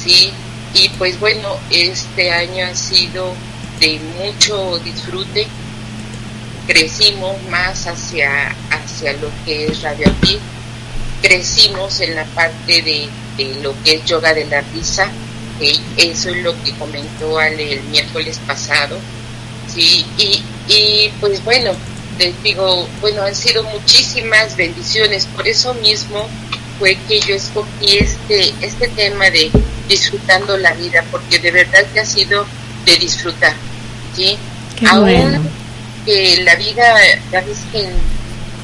sí. 0.04 0.34
Y 0.74 0.90
pues 0.90 1.20
bueno, 1.20 1.58
este 1.70 2.32
año 2.32 2.66
ha 2.66 2.76
sido 2.76 3.34
de 3.80 4.00
mucho 4.18 4.80
disfrute, 4.80 5.48
crecimos 6.66 7.42
más 7.50 7.86
hacia, 7.86 8.56
hacia 8.72 9.14
lo 9.14 9.30
que 9.46 9.66
es 9.66 9.82
Radio 9.82 10.08
Aquí, 10.10 10.40
crecimos 11.22 12.00
en 12.02 12.16
la 12.16 12.26
parte 12.26 12.82
de, 12.82 13.08
de 13.38 13.56
lo 13.62 13.76
que 13.84 13.96
es 13.96 14.06
yoga 14.06 14.34
de 14.34 14.46
la 14.46 14.62
risa, 14.62 15.12
eso 15.98 16.30
es 16.30 16.38
lo 16.38 16.62
que 16.64 16.74
comentó 16.74 17.38
Ale 17.38 17.74
el 17.74 17.84
miércoles 17.84 18.40
pasado, 18.48 18.98
sí, 19.74 20.06
y, 20.18 20.44
y 20.68 21.12
pues 21.20 21.44
bueno, 21.44 21.72
les 22.18 22.42
digo, 22.44 22.88
bueno, 23.02 23.24
han 23.24 23.36
sido 23.36 23.64
muchísimas 23.64 24.56
bendiciones, 24.56 25.26
por 25.28 25.48
eso 25.48 25.74
mismo 25.76 26.28
fue 26.84 26.98
que 27.08 27.22
yo 27.22 27.36
escogí 27.36 27.98
este, 27.98 28.54
este 28.60 28.90
tema 28.90 29.30
de 29.30 29.50
disfrutando 29.88 30.58
la 30.58 30.74
vida, 30.74 31.02
porque 31.12 31.40
de 31.40 31.50
verdad 31.50 31.80
que 31.94 32.02
ha 32.02 32.06
sido 32.06 32.46
de 32.86 32.98
disfrutar, 32.98 33.54
¿sí? 34.14 34.36
Qué 34.78 34.88
Aún 34.88 35.04
bueno. 35.04 35.42
que 36.06 36.44
la 36.44 36.56
vida, 36.56 36.84
ya 37.32 37.40
ves 37.40 37.60
que 37.72 37.88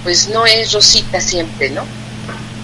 pues 0.03 0.27
no 0.27 0.45
es 0.45 0.73
rosita 0.73 1.21
siempre, 1.21 1.69
¿no? 1.69 1.85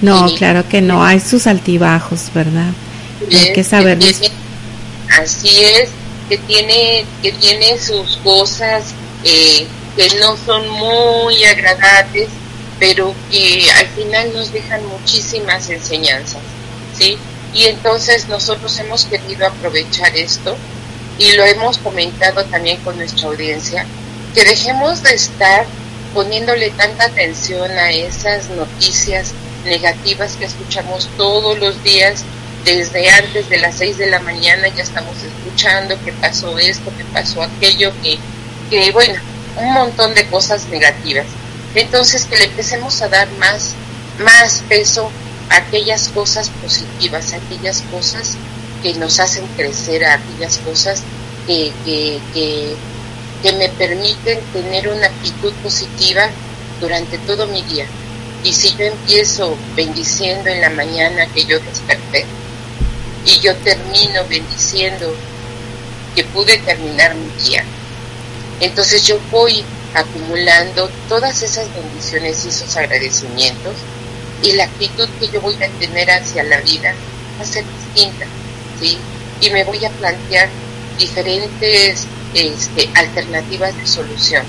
No, 0.02 0.30
claro 0.36 0.68
que 0.68 0.82
no, 0.82 1.06
hay 1.06 1.22
sus 1.22 1.48
altibajos, 1.48 2.24
¿verdad? 2.34 2.74
Hay 3.32 3.54
que 3.54 3.64
saber 3.64 3.98
así 5.18 5.64
es 5.64 5.88
que 6.28 6.38
tiene 6.38 7.06
que 7.22 7.32
tiene 7.32 7.80
sus 7.80 8.18
cosas 8.18 8.88
eh, 9.24 9.66
que 9.96 10.20
no 10.20 10.36
son 10.36 10.68
muy 10.68 11.46
agradables 11.46 12.28
pero 12.80 13.14
que 13.32 13.70
al 13.72 13.88
final 13.88 14.34
nos 14.34 14.52
dejan 14.52 14.86
muchísimas 14.88 15.70
enseñanzas 15.70 16.42
sí 16.98 17.18
y 17.54 17.66
entonces 17.66 18.28
nosotros 18.28 18.78
hemos 18.80 19.06
querido 19.06 19.48
aprovechar 19.48 20.16
esto 20.16 20.56
y 21.18 21.32
lo 21.34 21.46
hemos 21.46 21.78
comentado 21.78 22.44
también 22.46 22.78
con 22.78 22.98
nuestra 22.98 23.30
audiencia 23.30 23.86
que 24.34 24.44
dejemos 24.44 25.02
de 25.04 25.14
estar 25.14 25.66
poniéndole 26.14 26.70
tanta 26.72 27.06
atención 27.06 27.72
a 27.72 27.92
esas 27.92 28.50
noticias 28.50 29.34
negativas 29.66 30.36
que 30.36 30.46
escuchamos 30.46 31.10
todos 31.18 31.58
los 31.60 31.82
días 31.84 32.24
desde 32.66 33.10
antes 33.10 33.48
de 33.48 33.58
las 33.58 33.76
6 33.76 33.98
de 33.98 34.08
la 34.08 34.20
mañana 34.20 34.68
ya 34.70 34.84
estamos 34.84 35.16
escuchando 35.18 35.96
que 36.04 36.12
pasó 36.14 36.58
esto, 36.58 36.92
que 36.98 37.04
pasó 37.06 37.44
aquello, 37.44 37.92
que, 38.02 38.18
que 38.70 38.92
bueno, 38.92 39.20
un 39.58 39.72
montón 39.72 40.16
de 40.16 40.26
cosas 40.28 40.66
negativas. 40.66 41.28
Entonces 41.76 42.26
que 42.26 42.38
le 42.38 42.46
empecemos 42.46 43.02
a 43.02 43.10
dar 43.10 43.30
más, 43.34 43.74
más 44.20 44.64
peso 44.68 45.10
a 45.50 45.58
aquellas 45.58 46.10
cosas 46.10 46.50
positivas, 46.50 47.34
a 47.34 47.38
aquellas 47.38 47.82
cosas 47.92 48.38
que 48.82 48.94
nos 48.94 49.20
hacen 49.20 49.46
crecer, 49.56 50.06
a 50.06 50.16
aquellas 50.16 50.58
cosas 50.60 51.02
que, 51.46 51.72
que, 51.84 52.20
que, 52.34 52.76
que 53.44 53.54
me 53.54 53.70
permiten 53.70 54.40
tener 54.54 54.88
una 54.88 55.08
actitud 55.08 55.54
positiva 55.64 56.30
durante 56.80 57.18
todo 57.20 57.48
mi 57.48 57.62
día. 57.64 57.86
Y 58.44 58.54
si 58.54 58.76
yo 58.76 58.86
empiezo 58.86 59.58
bendiciendo 59.76 60.50
en 60.50 60.62
la 60.62 60.70
mañana 60.70 61.26
que 61.28 61.46
yo 61.46 61.60
desperté, 61.60 62.26
y 63.26 63.40
yo 63.40 63.56
termino 63.58 64.24
bendiciendo 64.30 65.14
que 66.14 66.24
pude 66.26 66.58
terminar 66.60 67.16
mi 67.16 67.44
día. 67.44 67.64
Entonces 68.60 69.06
yo 69.06 69.20
voy 69.32 69.66
acumulando 69.96 70.90
todas 71.08 71.42
esas 71.42 71.74
bendiciones 71.74 72.46
y 72.46 72.50
esos 72.50 72.76
agradecimientos 72.76 73.74
y 74.44 74.52
la 74.52 74.66
actitud 74.66 75.08
que 75.20 75.30
yo 75.30 75.42
voy 75.42 75.56
a 75.56 75.70
tener 75.80 76.12
hacia 76.12 76.44
la 76.44 76.60
vida 76.60 76.94
va 77.40 77.44
a 77.44 77.48
ser 77.48 77.64
distinta, 77.66 78.26
¿sí? 78.80 78.98
Y 79.42 79.50
me 79.50 79.64
voy 79.64 79.84
a 79.86 79.90
plantear 79.90 80.50
diferentes 81.00 82.06
este, 82.34 82.90
alternativas 82.94 83.76
de 83.78 83.88
solución. 83.88 84.44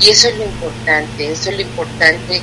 Y 0.00 0.10
eso 0.10 0.28
es 0.28 0.36
lo 0.36 0.44
importante, 0.44 1.30
eso 1.30 1.50
es 1.50 1.56
lo 1.56 1.62
importante. 1.62 2.40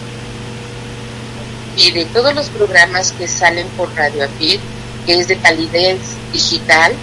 Y 1.76 1.92
de 1.92 2.06
todos 2.06 2.36
los 2.36 2.50
programas 2.50 3.12
que 3.14 3.28
salen 3.28 3.68
por 3.70 3.94
Radio 3.96 4.28
que 4.40 5.20
es 5.20 5.28
de 5.28 5.38
calidez 5.38 5.98
digital, 6.32 6.94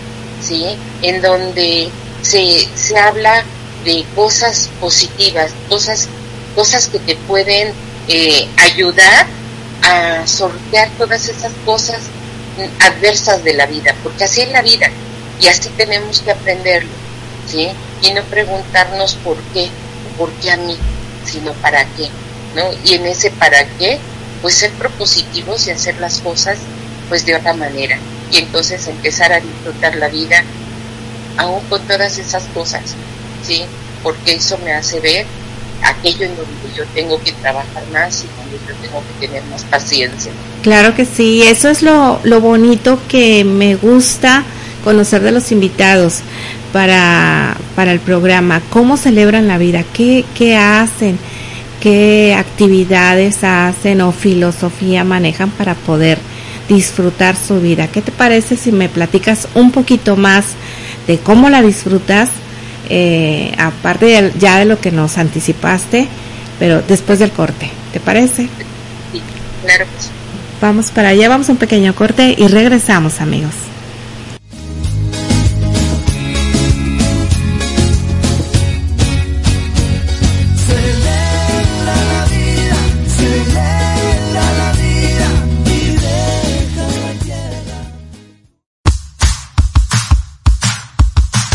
¿sí? 0.40 0.78
En 1.02 1.20
donde 1.20 1.90
se 2.22 2.98
habla 2.98 3.44
de 3.84 4.04
cosas 4.14 4.68
positivas, 4.80 5.52
cosas, 5.68 6.08
cosas 6.54 6.88
que 6.88 6.98
te 6.98 7.16
pueden 7.16 7.72
eh, 8.08 8.48
ayudar 8.56 9.26
a 9.82 10.26
sortear 10.26 10.90
todas 10.98 11.28
esas 11.28 11.52
cosas 11.64 12.00
adversas 12.80 13.42
de 13.44 13.54
la 13.54 13.66
vida, 13.66 13.94
porque 14.02 14.24
así 14.24 14.42
es 14.42 14.50
la 14.50 14.62
vida 14.62 14.90
y 15.40 15.48
así 15.48 15.70
tenemos 15.76 16.20
que 16.20 16.32
aprenderlo, 16.32 16.90
¿sí? 17.48 17.70
Y 18.02 18.12
no 18.12 18.22
preguntarnos 18.24 19.14
por 19.16 19.36
qué, 19.54 19.70
por 20.18 20.30
qué 20.32 20.50
a 20.50 20.56
mí, 20.56 20.76
sino 21.24 21.52
para 21.54 21.84
qué, 21.96 22.10
¿no? 22.54 22.64
Y 22.84 22.94
en 22.94 23.06
ese 23.06 23.30
para 23.30 23.64
qué, 23.78 23.98
pues 24.42 24.56
ser 24.56 24.70
propositivos 24.72 25.66
y 25.66 25.70
hacer 25.70 25.98
las 26.00 26.20
cosas 26.20 26.58
pues 27.08 27.26
de 27.26 27.34
otra 27.34 27.54
manera 27.54 27.98
y 28.30 28.38
entonces 28.38 28.86
empezar 28.86 29.32
a 29.32 29.40
disfrutar 29.40 29.96
la 29.96 30.08
vida 30.08 30.44
aún 31.36 31.60
con 31.68 31.82
todas 31.86 32.18
esas 32.18 32.44
cosas, 32.54 32.94
¿sí? 33.42 33.62
Porque 34.02 34.34
eso 34.34 34.58
me 34.64 34.72
hace 34.72 35.00
ver 35.00 35.26
aquello 35.82 36.26
en 36.26 36.36
donde 36.36 36.76
yo 36.76 36.84
tengo 36.94 37.20
que 37.22 37.32
trabajar 37.32 37.82
más 37.92 38.24
y 38.24 38.26
donde 38.40 38.58
yo 38.66 38.74
tengo 38.82 39.02
que 39.02 39.26
tener 39.26 39.42
más 39.44 39.64
paciencia. 39.64 40.30
Claro 40.62 40.94
que 40.94 41.04
sí, 41.04 41.42
eso 41.42 41.68
es 41.68 41.82
lo, 41.82 42.20
lo 42.22 42.40
bonito 42.40 42.98
que 43.08 43.44
me 43.44 43.76
gusta 43.76 44.44
conocer 44.84 45.22
de 45.22 45.32
los 45.32 45.52
invitados 45.52 46.20
para, 46.72 47.56
para 47.76 47.92
el 47.92 48.00
programa, 48.00 48.62
cómo 48.70 48.96
celebran 48.96 49.48
la 49.48 49.58
vida, 49.58 49.84
qué, 49.92 50.24
qué 50.34 50.56
hacen, 50.56 51.18
qué 51.80 52.34
actividades 52.34 53.42
hacen 53.42 54.00
o 54.00 54.12
filosofía 54.12 55.04
manejan 55.04 55.50
para 55.50 55.74
poder 55.74 56.18
disfrutar 56.68 57.36
su 57.36 57.60
vida. 57.60 57.88
¿Qué 57.88 58.00
te 58.00 58.12
parece 58.12 58.56
si 58.56 58.70
me 58.70 58.88
platicas 58.88 59.48
un 59.54 59.72
poquito 59.72 60.16
más 60.16 60.46
de 61.06 61.18
cómo 61.18 61.48
la 61.48 61.62
disfrutas, 61.62 62.28
eh, 62.88 63.54
aparte 63.58 64.32
ya 64.38 64.58
de 64.58 64.64
lo 64.64 64.80
que 64.80 64.90
nos 64.90 65.18
anticipaste, 65.18 66.08
pero 66.58 66.82
después 66.82 67.18
del 67.18 67.30
corte? 67.30 67.70
¿Te 67.92 68.00
parece? 68.00 68.48
Sí, 69.12 69.22
claro 69.62 69.84
Vamos 70.60 70.90
para 70.90 71.08
allá, 71.08 71.28
vamos 71.28 71.48
a 71.48 71.52
un 71.52 71.58
pequeño 71.58 71.94
corte 71.94 72.34
y 72.36 72.46
regresamos 72.48 73.22
amigos. 73.22 73.54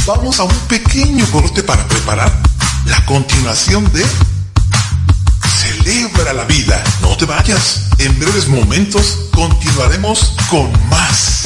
Vamos 0.08 0.40
a 0.40 0.44
un 0.44 0.52
pequeño 0.68 1.15
corte 1.42 1.64
para 1.64 1.86
preparar 1.90 2.32
la 2.86 3.06
continuación 3.06 3.92
de 3.92 4.06
Celebra 5.50 6.32
la 6.32 6.46
vida. 6.46 6.82
No 7.02 7.18
te 7.18 7.26
vayas. 7.26 7.90
En 7.98 8.18
breves 8.18 8.48
momentos 8.48 9.28
continuaremos 9.34 10.34
con 10.50 10.72
más. 10.90 11.44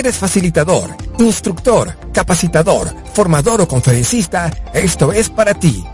Eres 0.00 0.16
facilitador, 0.16 0.96
instructor, 1.18 1.94
capacitador, 2.12 2.92
formador 3.12 3.60
o 3.60 3.68
conferencista, 3.68 4.50
esto 4.72 5.12
es 5.12 5.28
para 5.28 5.52
ti. 5.52 5.84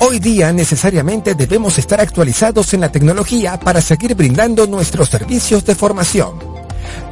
Hoy 0.00 0.18
día 0.18 0.52
necesariamente 0.52 1.34
debemos 1.34 1.78
estar 1.78 2.00
actualizados 2.00 2.72
en 2.72 2.80
la 2.80 2.90
tecnología 2.90 3.60
para 3.60 3.82
seguir 3.82 4.14
brindando 4.14 4.66
nuestros 4.66 5.10
servicios 5.10 5.66
de 5.66 5.74
formación. 5.74 6.38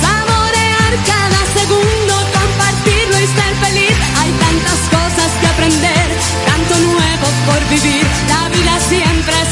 Saborear 0.00 0.92
cada 1.12 1.40
segundo. 1.58 2.14
Compartirlo 2.38 3.16
y 3.20 3.26
ser 3.26 3.54
feliz. 3.64 3.96
Hay 4.20 4.30
tantas 4.44 4.80
cosas 4.96 5.30
que 5.40 5.46
aprender. 5.46 6.06
Tanto 6.46 6.78
nuevo 6.92 7.26
por 7.46 7.68
vivir. 7.68 8.06
La 8.28 8.48
vida 8.48 8.78
siempre 8.88 9.43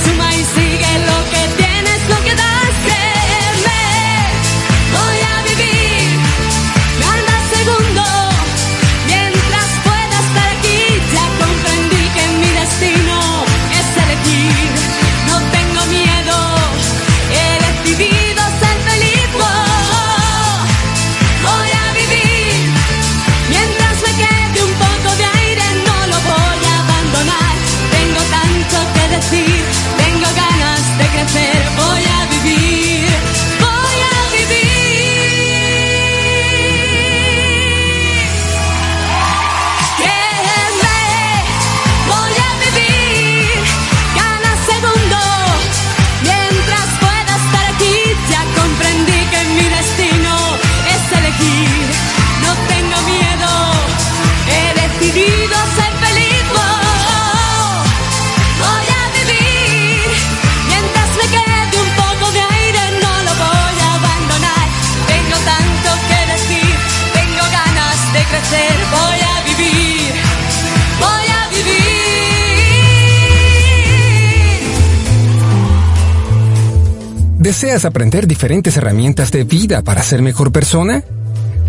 ¿Deseas 77.73 77.87
aprender 77.87 78.27
diferentes 78.27 78.77
herramientas 78.77 79.33
de 79.33 79.45
vida 79.45 79.81
para 79.81 80.03
ser 80.03 80.21
mejor 80.21 80.53
persona? 80.53 81.03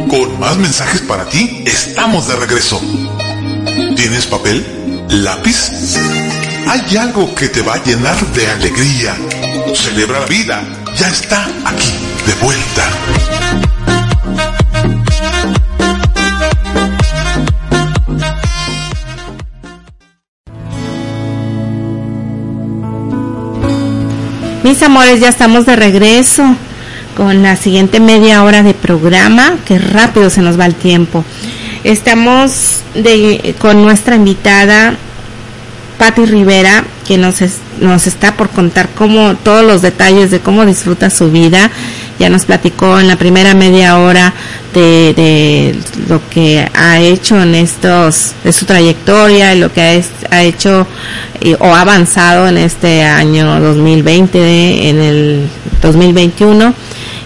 Con 0.09 0.39
más 0.39 0.57
mensajes 0.57 1.01
para 1.01 1.25
ti, 1.25 1.63
estamos 1.65 2.27
de 2.27 2.35
regreso. 2.35 2.79
¿Tienes 3.95 4.27
papel? 4.27 5.05
¿Lápiz? 5.09 6.22
Hay 6.73 6.97
algo 6.97 7.35
que 7.35 7.49
te 7.49 7.61
va 7.61 7.75
a 7.75 7.83
llenar 7.83 8.19
de 8.33 8.47
alegría. 8.47 9.15
Celebra 9.75 10.21
la 10.21 10.25
vida. 10.25 10.63
Ya 10.97 11.07
está 11.07 11.47
aquí, 11.65 11.93
de 12.25 12.33
vuelta. 12.43 12.89
Mis 24.63 24.81
amores, 24.81 25.19
ya 25.19 25.29
estamos 25.29 25.67
de 25.67 25.75
regreso 25.75 26.55
con 27.15 27.43
la 27.43 27.55
siguiente 27.55 27.99
media 27.99 28.43
hora 28.43 28.63
de 28.63 28.73
programa, 28.73 29.57
que 29.67 29.77
rápido 29.77 30.31
se 30.31 30.41
nos 30.41 30.59
va 30.59 30.65
el 30.65 30.73
tiempo. 30.73 31.23
Estamos 31.83 32.79
con 33.59 33.83
nuestra 33.83 34.15
invitada 34.15 34.97
Patti 35.97 36.25
Rivera, 36.25 36.83
que 37.07 37.17
nos, 37.17 37.41
es- 37.41 37.57
nos 37.79 38.07
está 38.07 38.35
por 38.35 38.49
contar 38.49 38.89
cómo 38.95 39.35
todos 39.35 39.63
los 39.65 39.81
detalles 39.81 40.31
de 40.31 40.39
cómo 40.39 40.65
disfruta 40.65 41.09
su 41.09 41.31
vida. 41.31 41.69
Ya 42.19 42.29
nos 42.29 42.45
platicó 42.45 42.99
en 42.99 43.07
la 43.07 43.15
primera 43.15 43.53
media 43.55 43.97
hora 43.97 44.33
de, 44.73 45.13
de 45.15 45.75
lo 46.07 46.21
que 46.29 46.67
ha 46.73 46.99
hecho 46.99 47.41
en 47.41 47.55
estos, 47.55 48.33
de 48.43 48.53
su 48.53 48.65
trayectoria 48.65 49.53
y 49.55 49.59
lo 49.59 49.71
que 49.73 50.03
ha, 50.29 50.43
hecho 50.43 50.85
o 51.59 51.73
ha 51.75 51.81
avanzado 51.81 52.47
en 52.47 52.57
este 52.57 53.03
año 53.03 53.59
2020, 53.59 54.37
de- 54.37 54.89
en 54.89 55.01
el 55.01 55.47
2021. 55.81 56.73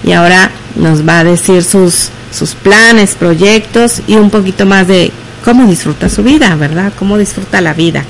Y 0.03 0.13
ahora 0.13 0.51
nos 0.75 1.07
va 1.07 1.19
a 1.19 1.23
decir 1.23 1.63
sus, 1.63 2.09
sus 2.31 2.55
planes, 2.55 3.15
proyectos 3.15 4.01
y 4.07 4.15
un 4.15 4.29
poquito 4.29 4.65
más 4.65 4.87
de 4.87 5.11
cómo 5.43 5.65
disfruta 5.67 6.09
su 6.09 6.23
vida, 6.23 6.55
¿verdad? 6.55 6.93
Cómo 6.97 7.17
disfruta 7.17 7.59
la 7.61 7.73
vida. 7.73 8.03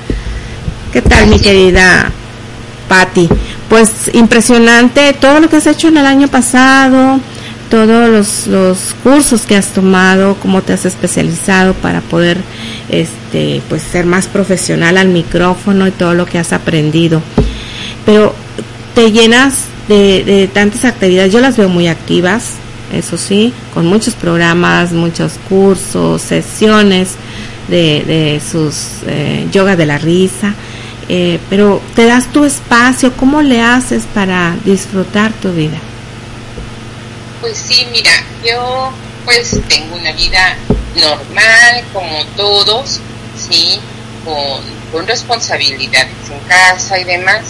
¿Qué 0.92 1.02
tal, 1.02 1.28
mi 1.28 1.38
querida 1.38 2.10
Patti? 2.88 3.28
Pues 3.68 4.10
impresionante 4.14 5.12
todo 5.12 5.38
lo 5.38 5.50
que 5.50 5.56
has 5.56 5.66
hecho 5.66 5.88
en 5.88 5.98
el 5.98 6.06
año 6.06 6.28
pasado, 6.28 7.20
todos 7.70 8.46
los, 8.46 8.94
cursos 9.02 9.42
que 9.42 9.56
has 9.56 9.66
tomado, 9.68 10.36
cómo 10.40 10.62
te 10.62 10.72
has 10.72 10.86
especializado 10.86 11.74
para 11.74 12.00
poder 12.00 12.38
este 12.88 13.60
pues 13.68 13.82
ser 13.82 14.06
más 14.06 14.28
profesional 14.28 14.96
al 14.96 15.08
micrófono 15.08 15.86
y 15.86 15.90
todo 15.90 16.14
lo 16.14 16.24
que 16.24 16.38
has 16.38 16.54
aprendido. 16.54 17.20
Pero 18.06 18.34
te 18.94 19.12
llenas 19.12 19.64
de, 19.88 20.24
de 20.24 20.48
tantas 20.48 20.86
actividades, 20.86 21.30
yo 21.30 21.40
las 21.40 21.58
veo 21.58 21.68
muy 21.68 21.86
activas, 21.86 22.54
eso 22.94 23.18
sí, 23.18 23.52
con 23.74 23.86
muchos 23.86 24.14
programas, 24.14 24.92
muchos 24.92 25.34
cursos, 25.50 26.22
sesiones 26.22 27.10
de, 27.68 28.02
de 28.06 28.40
sus 28.40 29.02
eh, 29.06 29.46
yoga 29.52 29.76
de 29.76 29.86
la 29.86 29.98
risa, 29.98 30.54
eh, 31.08 31.40
pero 31.48 31.80
te 31.94 32.06
das 32.06 32.26
tu 32.32 32.44
espacio, 32.44 33.16
¿cómo 33.16 33.42
le 33.42 33.62
haces 33.62 34.04
para 34.14 34.56
disfrutar 34.64 35.32
tu 35.32 35.52
vida? 35.52 35.78
Pues 37.40 37.56
sí, 37.56 37.86
mira, 37.92 38.10
yo 38.44 38.92
pues 39.24 39.60
tengo 39.68 39.96
una 39.96 40.12
vida 40.12 40.56
normal 40.96 41.84
como 41.92 42.24
todos, 42.36 43.00
sí, 43.36 43.78
con, 44.24 44.62
con 44.92 45.06
responsabilidades 45.06 46.30
en 46.30 46.40
casa 46.48 46.98
y 46.98 47.04
demás. 47.04 47.42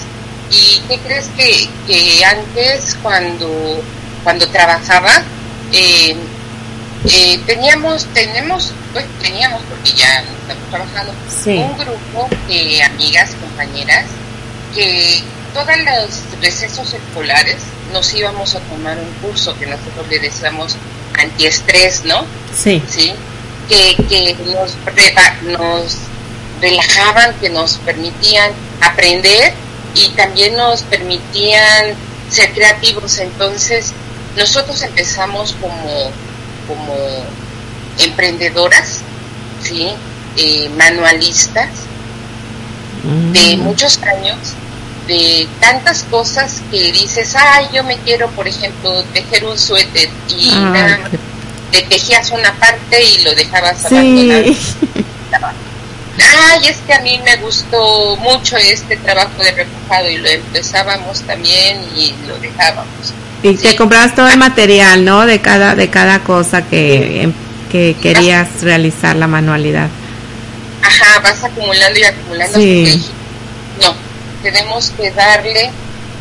¿Y 0.50 0.80
qué 0.88 0.98
crees 0.98 1.26
que, 1.36 1.68
que 1.86 2.24
antes 2.24 2.96
cuando, 3.02 3.82
cuando 4.24 4.48
trabajaba 4.48 5.22
eh, 5.72 6.16
eh, 7.10 7.40
teníamos, 7.46 8.04
tenemos, 8.14 8.72
pues 8.92 9.04
teníamos 9.22 9.62
porque 9.68 9.92
ya 9.92 10.20
estamos 10.42 10.68
trabajando, 10.70 11.12
Sí. 11.28 11.56
un 11.56 11.76
grupo 11.76 12.28
de 12.48 12.82
amigas, 12.82 13.30
compañeras, 13.40 14.04
que 14.74 15.22
todos 15.54 15.76
los 15.78 16.40
recesos 16.42 16.92
escolares 16.92 17.56
nos 17.92 18.12
íbamos 18.14 18.54
a 18.54 18.60
tomar 18.60 18.98
un 18.98 19.10
curso 19.28 19.58
que 19.58 19.66
nosotros 19.66 20.06
le 20.10 20.18
decíamos 20.18 20.76
antiestrés, 21.18 22.04
¿no? 22.04 22.24
Sí, 22.54 22.82
¿Sí? 22.88 23.12
Que, 23.68 23.96
que 24.08 24.36
nos, 24.44 24.76
nos 25.58 25.96
relajaban, 26.60 27.34
que 27.40 27.48
nos 27.50 27.78
permitían 27.78 28.50
aprender 28.80 29.52
y 29.94 30.08
también 30.10 30.56
nos 30.56 30.82
permitían 30.82 31.94
ser 32.30 32.52
creativos. 32.52 33.18
Entonces, 33.18 33.92
nosotros 34.36 34.80
empezamos 34.82 35.54
como, 35.60 36.10
como 36.68 36.94
emprendedoras, 37.98 39.00
¿sí? 39.62 39.88
Eh, 40.36 40.70
manualistas, 40.76 41.68
de 43.32 43.56
muchos 43.56 43.98
años, 44.02 44.38
de 45.06 45.48
tantas 45.60 46.04
cosas 46.04 46.60
que 46.70 46.92
dices, 46.92 47.34
ay, 47.34 47.68
yo 47.72 47.82
me 47.82 47.96
quiero, 47.98 48.28
por 48.30 48.46
ejemplo, 48.46 49.02
tejer 49.14 49.44
un 49.46 49.58
suéter 49.58 50.10
y 50.28 50.50
Ay, 50.50 50.60
nada 50.60 50.98
más 50.98 51.10
te 51.72 51.82
tejías 51.82 52.30
una 52.30 52.54
parte 52.54 53.02
y 53.02 53.22
lo 53.22 53.34
dejabas 53.34 53.84
abandonado. 53.86 54.44
sí, 54.44 54.88
Ay, 56.20 56.68
es 56.68 56.78
que 56.78 56.92
a 56.92 57.00
mí 57.00 57.20
me 57.24 57.36
gustó 57.36 58.16
mucho 58.16 58.56
este 58.56 58.96
trabajo 58.96 59.42
de 59.42 59.52
repujado 59.52 60.10
y 60.10 60.18
lo 60.18 60.28
empezábamos 60.28 61.20
también 61.22 61.80
y 61.96 62.14
lo 62.26 62.36
dejábamos. 62.38 63.12
Y 63.42 63.54
te 63.54 63.76
comprabas 63.76 64.14
todo 64.14 64.28
el 64.28 64.38
material, 64.38 65.04
¿no? 65.04 65.26
De 65.26 65.40
cada, 65.40 65.74
de 65.74 65.88
cada 65.88 66.20
cosa 66.20 66.66
que, 66.66 67.22
em, 67.22 67.32
que 67.70 67.96
querías 68.00 68.62
realizar 68.62 69.16
la 69.16 69.26
manualidad. 69.26 69.88
Ajá, 70.82 71.20
vas 71.20 71.42
acumulando 71.44 71.98
y 71.98 72.04
acumulando. 72.04 72.58
Sí. 72.58 73.04
No, 73.80 73.94
tenemos 74.42 74.90
que 74.90 75.10
darle 75.12 75.70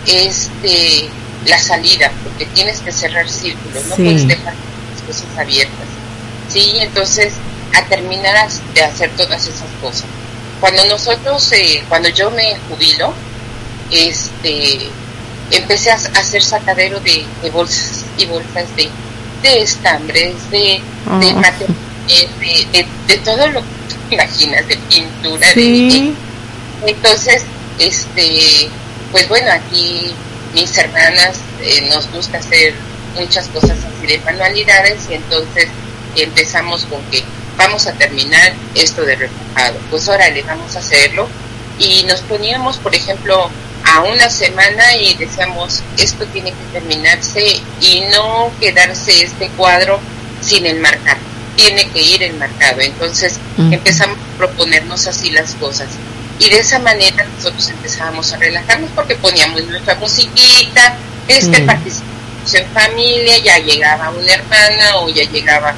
este 0.05 1.09
la 1.45 1.59
salida, 1.59 2.11
porque 2.23 2.45
tienes 2.47 2.79
que 2.79 2.91
cerrar 2.91 3.29
círculos, 3.29 3.85
no 3.85 3.95
Sí. 3.95 4.03
puedes 4.03 4.27
dejar 4.27 4.53
las 4.53 5.01
cosas 5.07 5.37
abiertas. 5.37 5.85
Sí, 6.49 6.73
entonces 6.79 7.33
a 7.73 7.83
terminar 7.85 8.49
de 8.73 8.83
hacer 8.83 9.11
todas 9.11 9.43
esas 9.43 9.67
cosas. 9.81 10.05
Cuando 10.59 10.83
nosotros, 10.85 11.51
eh, 11.53 11.83
cuando 11.87 12.09
yo 12.09 12.31
me 12.31 12.57
jubilo, 12.69 13.13
este, 13.91 14.89
empecé 15.51 15.91
a 15.91 15.95
hacer 15.95 16.43
sacadero 16.43 16.99
de, 16.99 17.25
de 17.41 17.49
bolsas 17.49 18.03
y 18.17 18.25
bolsas 18.25 18.75
de, 18.75 18.89
de 19.41 19.61
estambres, 19.61 20.35
de, 20.51 20.81
Oh. 21.09 21.19
de, 21.19 21.33
de, 22.73 22.87
de 23.07 23.17
todo 23.19 23.47
lo 23.47 23.61
que 23.61 23.67
tú 23.89 23.95
imaginas, 24.11 24.67
de 24.67 24.75
pintura, 24.75 25.47
de, 25.53 26.13
entonces, 26.85 27.43
este, 27.79 28.69
pues 29.11 29.27
bueno, 29.29 29.51
aquí 29.51 30.13
mis 30.53 30.77
hermanas 30.77 31.37
eh, 31.61 31.87
nos 31.89 32.09
gusta 32.11 32.37
hacer 32.37 32.73
muchas 33.15 33.47
cosas 33.47 33.77
así 33.79 34.07
de 34.07 34.19
manualidades 34.19 35.07
y 35.09 35.15
entonces 35.15 35.67
empezamos 36.15 36.85
con 36.85 37.01
que 37.09 37.23
vamos 37.57 37.87
a 37.87 37.93
terminar 37.93 38.53
esto 38.75 39.03
de 39.03 39.15
repujado. 39.15 39.77
Pues 39.89 40.07
órale, 40.07 40.43
vamos 40.43 40.75
a 40.75 40.79
hacerlo. 40.79 41.27
Y 41.79 42.03
nos 42.03 42.21
poníamos, 42.21 42.77
por 42.77 42.93
ejemplo, 42.95 43.49
a 43.87 44.01
una 44.01 44.29
semana 44.29 44.95
y 44.97 45.15
decíamos, 45.15 45.81
esto 45.97 46.25
tiene 46.27 46.51
que 46.51 46.79
terminarse 46.79 47.61
y 47.81 48.01
no 48.11 48.51
quedarse 48.59 49.23
este 49.23 49.47
cuadro 49.49 49.99
sin 50.41 50.65
enmarcar. 50.65 51.17
Tiene 51.55 51.89
que 51.89 52.01
ir 52.01 52.21
enmarcado. 52.23 52.81
Entonces 52.81 53.39
empezamos 53.57 54.17
a 54.17 54.37
proponernos 54.37 55.07
así 55.07 55.31
las 55.31 55.53
cosas. 55.55 55.87
Y 56.39 56.49
de 56.49 56.59
esa 56.59 56.79
manera 56.79 57.25
nosotros 57.35 57.67
empezábamos 57.69 58.31
a 58.33 58.37
relajarnos 58.37 58.91
porque 58.93 59.15
poníamos 59.15 59.63
nuestra 59.65 59.95
musiquita, 59.95 60.95
este, 61.27 61.61
Mm. 61.61 61.65
participamos 61.65 62.53
en 62.53 62.65
familia, 62.67 63.37
ya 63.39 63.57
llegaba 63.59 64.09
una 64.11 64.33
hermana 64.33 64.97
o 64.97 65.09
ya 65.09 65.23
llegaba 65.23 65.73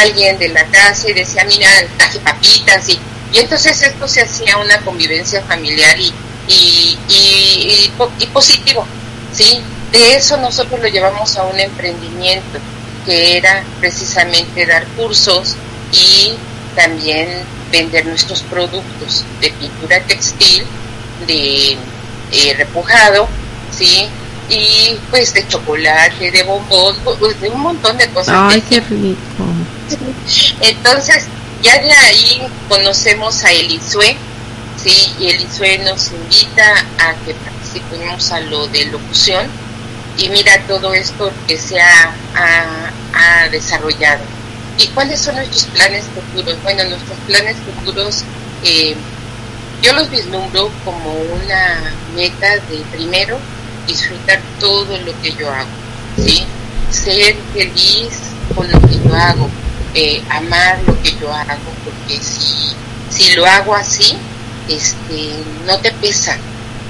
alguien 0.00 0.38
de 0.38 0.48
la 0.48 0.64
casa 0.66 1.08
y 1.08 1.14
decía, 1.14 1.44
mira, 1.44 1.68
traje 1.96 2.18
papitas 2.20 2.88
y, 2.88 2.98
y 3.32 3.38
entonces 3.38 3.80
esto 3.82 4.06
se 4.08 4.22
hacía 4.22 4.56
una 4.58 4.78
convivencia 4.80 5.42
familiar 5.42 5.98
y, 5.98 6.12
y, 6.50 6.98
y, 7.08 7.90
y 8.18 8.26
positivo, 8.26 8.84
¿sí? 9.32 9.60
De 9.92 10.14
eso 10.16 10.36
nosotros 10.36 10.80
lo 10.80 10.88
llevamos 10.88 11.36
a 11.36 11.44
un 11.44 11.58
emprendimiento 11.58 12.58
que 13.04 13.36
era 13.36 13.64
precisamente 13.80 14.66
dar 14.66 14.86
cursos 14.88 15.56
y 15.92 16.32
también 16.74 17.28
vender 17.70 18.06
nuestros 18.06 18.42
productos 18.42 19.24
de 19.40 19.50
pintura 19.50 20.00
textil, 20.00 20.64
de 21.26 21.72
eh, 22.32 22.54
repujado, 22.56 23.28
¿sí? 23.76 24.06
Y 24.48 24.96
pues 25.10 25.32
de 25.34 25.46
chocolate, 25.46 26.30
de 26.30 26.42
bombón, 26.42 26.96
pues, 27.04 27.40
de 27.40 27.48
un 27.48 27.60
montón 27.60 27.96
de 27.96 28.08
cosas. 28.10 28.34
Ay, 28.36 28.60
qué 28.62 28.80
rico. 28.80 29.18
Entonces, 30.60 31.26
ya 31.62 31.78
de 31.78 31.92
ahí 31.92 32.42
conocemos 32.68 33.44
a 33.44 33.52
Elisue, 33.52 34.16
¿sí? 34.82 35.12
Y 35.18 35.28
Elisue 35.28 35.78
nos 35.78 36.10
invita 36.12 36.84
a 36.98 37.14
que 37.24 37.34
participemos 37.34 38.30
a 38.32 38.40
lo 38.40 38.66
de 38.68 38.86
locución 38.86 39.46
y 40.18 40.28
mira 40.28 40.60
todo 40.66 40.92
esto 40.92 41.32
que 41.46 41.56
se 41.56 41.80
ha, 41.80 42.12
ha, 42.34 43.48
desarrollado. 43.48 44.22
¿Y 44.78 44.86
cuáles 44.88 45.20
son 45.20 45.36
nuestros 45.36 45.64
planes 45.64 46.04
futuros? 46.14 46.62
Bueno, 46.62 46.84
nuestros 46.84 47.18
planes 47.26 47.56
futuros 47.58 48.24
eh, 48.64 48.96
yo 49.82 49.92
los 49.94 50.10
vislumbro 50.10 50.70
como 50.84 51.10
una 51.10 51.94
meta 52.14 52.56
de 52.56 52.78
primero 52.92 53.38
disfrutar 53.86 54.40
todo 54.58 54.98
lo 54.98 55.20
que 55.22 55.32
yo 55.32 55.50
hago, 55.50 55.68
¿sí? 56.16 56.44
Ser 56.90 57.36
feliz 57.54 58.20
con 58.54 58.70
lo 58.70 58.78
que 58.80 58.98
yo 59.02 59.14
hago, 59.14 59.48
eh, 59.94 60.22
amar 60.28 60.78
lo 60.86 61.00
que 61.02 61.12
yo 61.18 61.32
hago, 61.32 61.72
porque 61.84 62.22
si, 62.22 62.74
si 63.08 63.34
lo 63.34 63.46
hago 63.46 63.74
así, 63.74 64.18
este, 64.68 65.44
no 65.66 65.78
te 65.78 65.90
pesa, 65.92 66.36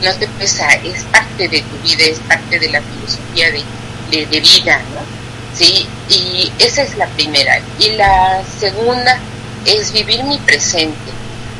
no 0.02 0.12
te 0.14 0.26
pesa, 0.26 0.68
es 0.74 1.04
parte 1.04 1.48
de 1.48 1.62
tu 1.62 1.76
vida, 1.78 2.04
es 2.04 2.18
parte 2.20 2.58
de 2.58 2.70
la 2.70 2.80
filosofía 2.80 3.50
de, 3.50 4.26
de, 4.26 4.40
vida, 4.40 4.78
¿no? 4.94 5.00
Sí, 5.56 5.86
y 6.08 6.50
esa 6.58 6.82
es 6.82 6.96
la 6.96 7.06
primera. 7.08 7.60
Y 7.78 7.90
la 7.90 8.42
segunda 8.58 9.18
es 9.64 9.92
vivir 9.92 10.24
mi 10.24 10.38
presente, 10.38 11.10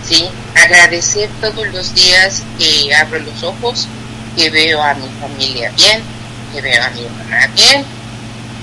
¿sí? 0.09 0.29
Agradecer 0.55 1.29
todos 1.41 1.67
los 1.69 1.95
días 1.95 2.43
que 2.59 2.95
abro 2.95 3.19
los 3.21 3.43
ojos, 3.43 3.87
que 4.37 4.51
veo 4.51 4.83
a 4.83 4.95
mi 4.95 5.09
familia 5.21 5.71
bien, 5.77 6.03
que 6.53 6.63
veo 6.63 6.83
a 6.83 6.91
mi 6.91 7.03
mamá 7.03 7.47
bien, 7.55 7.85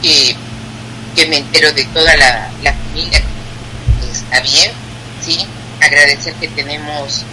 que, 0.01 0.35
que 1.15 1.25
me 1.27 1.37
entero 1.37 1.71
de 1.73 1.85
toda 1.85 2.15
la, 2.15 2.49
la 2.63 2.73
familia 2.73 3.21
que 4.01 4.11
está 4.11 4.39
bien, 4.41 4.71
¿sí? 5.23 5.45
Agradecer 5.81 6.33
que 6.35 6.47
tenemos 6.49 7.23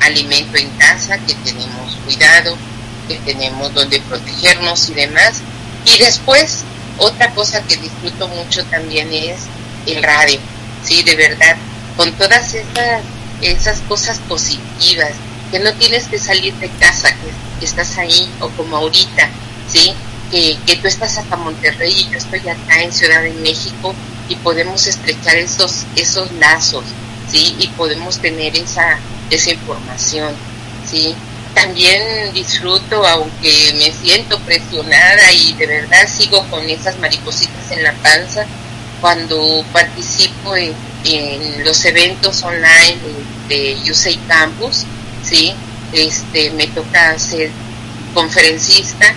alimento 0.00 0.56
en 0.56 0.70
casa, 0.70 1.18
que 1.18 1.34
tenemos 1.34 1.96
cuidado, 2.04 2.56
que 3.08 3.16
tenemos 3.18 3.72
donde 3.74 4.00
protegernos 4.00 4.88
y 4.90 4.94
demás. 4.94 5.40
Y 5.84 5.98
después, 5.98 6.64
otra 6.98 7.30
cosa 7.34 7.62
que 7.62 7.76
disfruto 7.76 8.28
mucho 8.28 8.64
también 8.66 9.12
es 9.12 9.40
el 9.86 10.02
radio, 10.02 10.38
sí, 10.82 11.02
de 11.02 11.16
verdad, 11.16 11.56
con 11.96 12.12
todas 12.12 12.54
esas, 12.54 13.02
esas 13.40 13.80
cosas 13.80 14.18
positivas, 14.28 15.12
que 15.50 15.58
no 15.58 15.72
tienes 15.74 16.06
que 16.06 16.18
salir 16.18 16.54
de 16.54 16.68
casa, 16.70 17.08
que, 17.10 17.64
estás 17.64 17.98
ahí, 17.98 18.30
o 18.40 18.48
como 18.50 18.76
ahorita, 18.76 19.28
sí, 19.68 19.92
que, 20.30 20.58
que 20.66 20.76
tú 20.76 20.86
estás 20.86 21.18
hasta 21.18 21.36
Monterrey 21.36 21.92
y 21.92 22.12
yo 22.12 22.18
estoy 22.18 22.40
acá 22.40 22.82
en 22.82 22.92
Ciudad 22.92 23.22
de 23.22 23.32
México 23.32 23.94
y 24.28 24.36
podemos 24.36 24.86
estrechar 24.86 25.36
esos, 25.36 25.84
esos 25.96 26.30
lazos, 26.32 26.84
sí, 27.30 27.56
y 27.58 27.68
podemos 27.68 28.18
tener 28.18 28.56
esa, 28.56 28.98
esa 29.30 29.50
información, 29.50 30.34
¿sí? 30.88 31.14
También 31.54 32.32
disfruto, 32.32 33.06
aunque 33.06 33.74
me 33.74 33.92
siento 33.92 34.38
presionada 34.40 35.32
y 35.32 35.54
de 35.54 35.66
verdad 35.66 36.06
sigo 36.08 36.46
con 36.48 36.68
esas 36.68 36.98
maripositas 36.98 37.70
en 37.72 37.82
la 37.82 37.92
panza, 37.94 38.46
cuando 39.00 39.64
participo 39.72 40.56
en, 40.56 40.74
los 41.64 41.84
eventos 41.84 42.42
online 42.42 42.98
de, 43.48 43.76
de 43.76 44.18
Campus, 44.26 44.84
¿sí? 45.22 45.54
Este, 45.92 46.50
me 46.50 46.66
toca 46.66 47.18
ser 47.18 47.50
conferencista, 48.12 49.14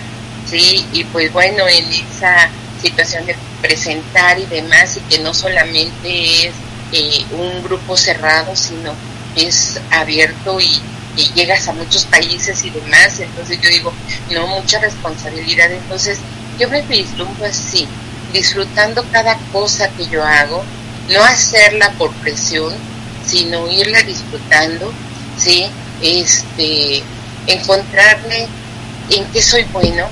¿sí? 0.48 0.86
Y 0.92 1.04
pues 1.04 1.32
bueno, 1.32 1.66
en 1.68 1.84
esa 1.92 2.48
situación 2.80 3.26
de 3.26 3.36
presentar 3.60 4.38
y 4.38 4.46
demás, 4.46 4.96
y 4.96 5.00
que 5.00 5.18
no 5.22 5.34
solamente 5.34 6.46
es 6.46 6.54
eh, 6.92 7.24
un 7.32 7.62
grupo 7.62 7.96
cerrado, 7.96 8.54
sino 8.56 8.94
es 9.36 9.80
abierto 9.90 10.60
y, 10.60 10.80
llegas 11.34 11.68
a 11.68 11.74
muchos 11.74 12.06
países 12.06 12.64
y 12.64 12.70
demás, 12.70 13.20
entonces 13.20 13.60
yo 13.60 13.68
digo, 13.68 13.92
no, 14.30 14.46
mucha 14.46 14.80
responsabilidad, 14.80 15.70
entonces 15.70 16.18
yo 16.58 16.70
me 16.70 16.80
vislumbro 16.80 17.44
así, 17.44 17.86
disfrutando 18.32 19.04
cada 19.12 19.36
cosa 19.52 19.90
que 19.90 20.06
yo 20.06 20.24
hago, 20.24 20.64
no 21.10 21.22
hacerla 21.22 21.90
por 21.98 22.12
presión, 22.14 22.72
sino 23.26 23.70
irla 23.70 24.02
disfrutando, 24.02 24.90
¿sí? 25.36 25.66
Este, 26.00 27.02
encontrarme 27.46 28.48
en 29.10 29.24
qué 29.26 29.42
soy 29.42 29.64
bueno, 29.64 30.06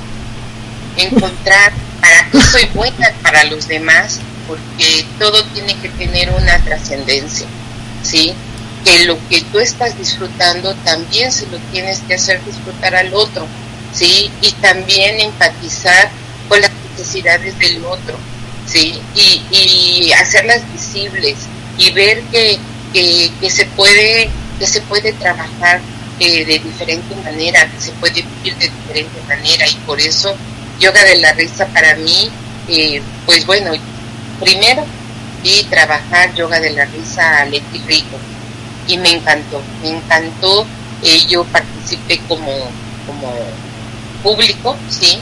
encontrar 0.97 1.73
para 2.01 2.29
qué 2.31 2.41
soy 2.43 2.67
buena 2.75 3.11
para 3.23 3.45
los 3.45 3.69
demás, 3.69 4.21
porque 4.47 5.07
todo 5.19 5.45
tiene 5.47 5.77
que 5.77 5.89
tener 5.91 6.31
una 6.31 6.59
trascendencia, 6.59 7.47
¿sí? 8.03 8.35
Que 8.85 9.05
lo 9.05 9.17
que 9.29 9.43
tú 9.53 9.59
estás 9.59 9.97
disfrutando 9.99 10.75
también 10.85 11.33
se 11.33 11.47
lo 11.49 11.59
tienes 11.73 12.01
que 12.01 12.15
hacer 12.15 12.43
disfrutar 12.45 12.95
al 12.95 13.13
otro, 13.15 13.47
¿sí? 13.93 14.31
Y 14.43 14.53
también 14.53 15.21
empatizar 15.21 16.11
con 16.49 16.61
las 16.61 16.71
necesidades 16.91 17.59
del 17.59 17.85
otro, 17.85 18.17
¿sí? 18.67 19.01
Y, 19.15 19.43
y 19.51 20.13
hacerlas 20.13 20.63
visibles 20.73 21.37
y 21.79 21.91
ver 21.93 22.23
que, 22.31 22.59
que, 22.93 23.51
se 23.51 23.65
puede 23.67 24.31
que 24.59 24.67
se 24.67 24.81
puede 24.83 25.13
trabajar 25.15 25.81
eh, 26.19 26.45
de 26.45 26.59
diferente 26.59 27.15
manera, 27.25 27.67
que 27.71 27.81
se 27.81 27.93
puede 27.93 28.23
vivir 28.23 28.55
de 28.57 28.69
diferente 28.69 29.21
manera 29.27 29.67
y 29.67 29.75
por 29.87 29.99
eso 30.01 30.35
yoga 30.79 31.03
de 31.05 31.17
la 31.17 31.33
risa 31.33 31.67
para 31.69 31.95
mí, 31.97 32.31
eh, 32.69 33.01
pues 33.25 33.47
bueno, 33.47 33.73
primero 34.41 34.85
y 35.43 35.65
trabajar 35.65 36.35
yoga 36.35 36.61
de 36.61 36.71
la 36.71 36.85
risa 36.85 37.39
a 37.39 37.45
Leti 37.47 37.79
Rico, 37.87 38.19
y 38.91 38.99
me 38.99 39.13
encantó, 39.13 39.63
me 39.83 39.91
encantó. 39.91 40.67
Eh, 41.03 41.27
yo 41.29 41.45
participé 41.45 42.19
como, 42.29 42.53
como 43.07 43.33
público, 44.23 44.77
sí. 44.89 45.19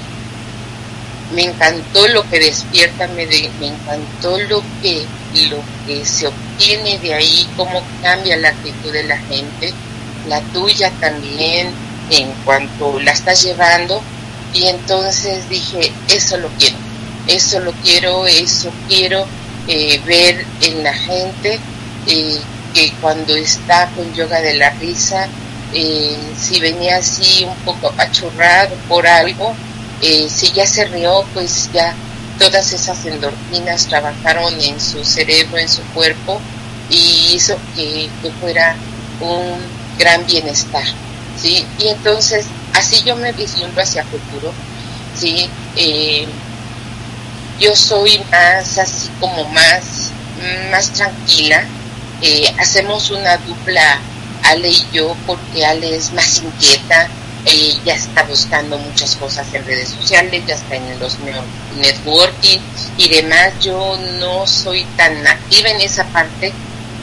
Me 1.34 1.44
encantó 1.44 2.08
lo 2.08 2.28
que 2.30 2.40
despierta, 2.40 3.06
me, 3.08 3.26
me 3.26 3.66
encantó 3.66 4.38
lo 4.48 4.62
que, 4.80 5.04
lo 5.50 5.58
que 5.86 6.04
se 6.06 6.26
obtiene 6.26 6.98
de 6.98 7.14
ahí, 7.14 7.46
cómo 7.56 7.82
cambia 8.02 8.38
la 8.38 8.48
actitud 8.48 8.90
de 8.90 9.04
la 9.04 9.18
gente, 9.18 9.74
la 10.26 10.40
tuya 10.40 10.90
también, 11.00 11.70
en 12.10 12.32
cuanto 12.46 12.98
la 13.00 13.12
estás 13.12 13.42
llevando. 13.42 14.00
Y 14.54 14.66
entonces 14.68 15.46
dije, 15.50 15.92
eso 16.08 16.38
lo 16.38 16.48
quiero, 16.58 16.76
eso 17.26 17.60
lo 17.60 17.72
quiero, 17.72 18.26
eso 18.26 18.72
quiero 18.88 19.26
eh, 19.66 20.00
ver 20.06 20.46
en 20.62 20.82
la 20.82 20.94
gente. 20.94 21.60
Eh, 22.06 22.40
que 22.74 22.92
cuando 23.00 23.34
está 23.36 23.88
con 23.96 24.12
yoga 24.14 24.40
de 24.40 24.54
la 24.54 24.70
risa, 24.70 25.28
eh, 25.72 26.16
si 26.38 26.60
venía 26.60 26.96
así 26.96 27.44
un 27.44 27.56
poco 27.64 27.88
apachurrado 27.88 28.74
por 28.88 29.06
algo, 29.06 29.54
eh, 30.00 30.28
si 30.30 30.52
ya 30.52 30.66
se 30.66 30.86
rió, 30.86 31.24
pues 31.34 31.70
ya 31.72 31.94
todas 32.38 32.72
esas 32.72 33.04
endorfinas 33.04 33.86
trabajaron 33.86 34.58
en 34.60 34.80
su 34.80 35.04
cerebro, 35.04 35.58
en 35.58 35.68
su 35.68 35.82
cuerpo 35.94 36.40
y 36.88 37.34
hizo 37.34 37.58
que, 37.74 38.08
fuera 38.40 38.76
un 39.20 39.58
gran 39.98 40.24
bienestar, 40.26 40.84
¿sí? 41.40 41.66
Y 41.78 41.88
entonces, 41.88 42.46
así 42.74 43.02
yo 43.02 43.16
me 43.16 43.32
vislumbro 43.32 43.82
hacia 43.82 44.04
futuro, 44.04 44.52
¿sí? 45.18 45.50
Eh, 45.76 46.26
yo 47.58 47.74
soy 47.74 48.20
más 48.30 48.78
así 48.78 49.10
como 49.20 49.44
más, 49.46 50.12
más 50.70 50.92
tranquila, 50.92 51.64
eh, 52.22 52.54
hacemos 52.58 53.10
una 53.10 53.36
dupla 53.38 54.00
Ale 54.44 54.68
y 54.70 54.86
yo 54.92 55.14
porque 55.26 55.64
Ale 55.64 55.94
es 55.94 56.12
más 56.12 56.38
inquieta, 56.38 57.08
ella 57.44 57.94
está 57.94 58.24
buscando 58.24 58.78
muchas 58.78 59.16
cosas 59.16 59.46
en 59.54 59.64
redes 59.64 59.90
sociales, 59.90 60.44
ya 60.46 60.54
está 60.54 60.76
en 60.76 60.98
los 60.98 61.16
networking 61.76 62.58
y 62.96 63.08
demás. 63.08 63.52
Yo 63.60 63.96
no 64.18 64.46
soy 64.46 64.84
tan 64.96 65.26
activa 65.26 65.70
en 65.70 65.80
esa 65.80 66.04
parte, 66.06 66.52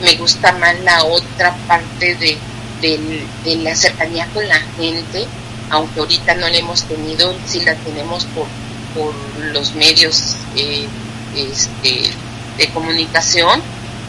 me 0.02 0.14
gusta 0.16 0.52
más 0.52 0.78
la 0.80 1.04
otra 1.04 1.56
parte 1.66 2.14
de, 2.16 2.38
de, 2.80 3.56
la 3.56 3.74
cercanía 3.74 4.26
con 4.34 4.46
la 4.46 4.60
gente, 4.76 5.26
aunque 5.70 6.00
ahorita 6.00 6.34
no 6.34 6.48
la 6.48 6.56
hemos 6.56 6.82
tenido, 6.82 7.34
sí 7.46 7.60
la 7.60 7.74
tenemos 7.76 8.26
por, 8.26 8.46
por 8.94 9.14
los 9.52 9.74
medios 9.74 10.36
eh, 10.56 10.86
este, 11.34 12.10
de 12.58 12.68
comunicación, 12.70 13.60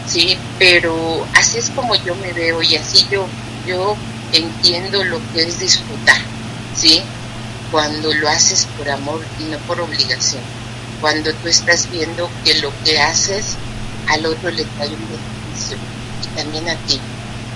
sí, 0.07 0.37
pero 0.57 1.25
así 1.35 1.57
es 1.57 1.69
como 1.69 1.95
yo 1.95 2.15
me 2.15 2.33
veo 2.33 2.61
y 2.61 2.75
así 2.75 3.05
yo, 3.11 3.25
yo 3.67 3.95
entiendo 4.31 5.03
lo 5.03 5.19
que 5.33 5.43
es 5.43 5.59
disfrutar, 5.59 6.17
sí, 6.75 7.03
cuando 7.71 8.13
lo 8.13 8.29
haces 8.29 8.67
por 8.77 8.89
amor 8.89 9.23
y 9.39 9.43
no 9.43 9.57
por 9.59 9.81
obligación, 9.81 10.41
cuando 11.01 11.33
tú 11.33 11.47
estás 11.47 11.89
viendo 11.91 12.29
que 12.43 12.55
lo 12.55 12.71
que 12.83 12.99
haces 12.99 13.55
al 14.07 14.25
otro 14.25 14.49
le 14.49 14.63
trae 14.63 14.87
un 14.87 15.07
beneficio 15.07 15.77
y 16.23 16.35
también 16.37 16.69
a 16.69 16.75
ti, 16.87 16.99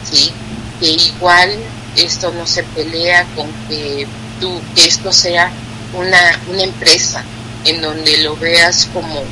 sí, 0.09 0.31
que 0.79 0.91
igual 0.91 1.49
esto 1.95 2.31
no 2.31 2.45
se 2.45 2.63
pelea 2.63 3.25
con 3.35 3.47
que 3.67 4.07
tú, 4.39 4.59
que 4.75 4.85
esto 4.85 5.11
sea 5.11 5.51
una, 5.93 6.39
una 6.49 6.63
empresa 6.63 7.23
en 7.65 7.81
donde 7.81 8.17
lo 8.17 8.35
veas 8.37 8.87
como, 8.93 9.23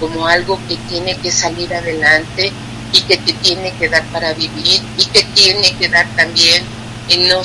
como 0.00 0.26
algo 0.26 0.58
que 0.68 0.76
tiene 0.88 1.16
que 1.16 1.30
salir 1.30 1.72
adelante 1.74 2.52
y 2.94 3.02
que 3.02 3.16
te 3.18 3.32
tiene 3.34 3.72
que 3.72 3.88
dar 3.88 4.04
para 4.06 4.32
vivir 4.34 4.80
y 4.96 5.04
que 5.06 5.24
tiene 5.34 5.72
que 5.72 5.88
dar 5.88 6.06
también 6.16 6.62
y 7.08 7.18
no 7.18 7.42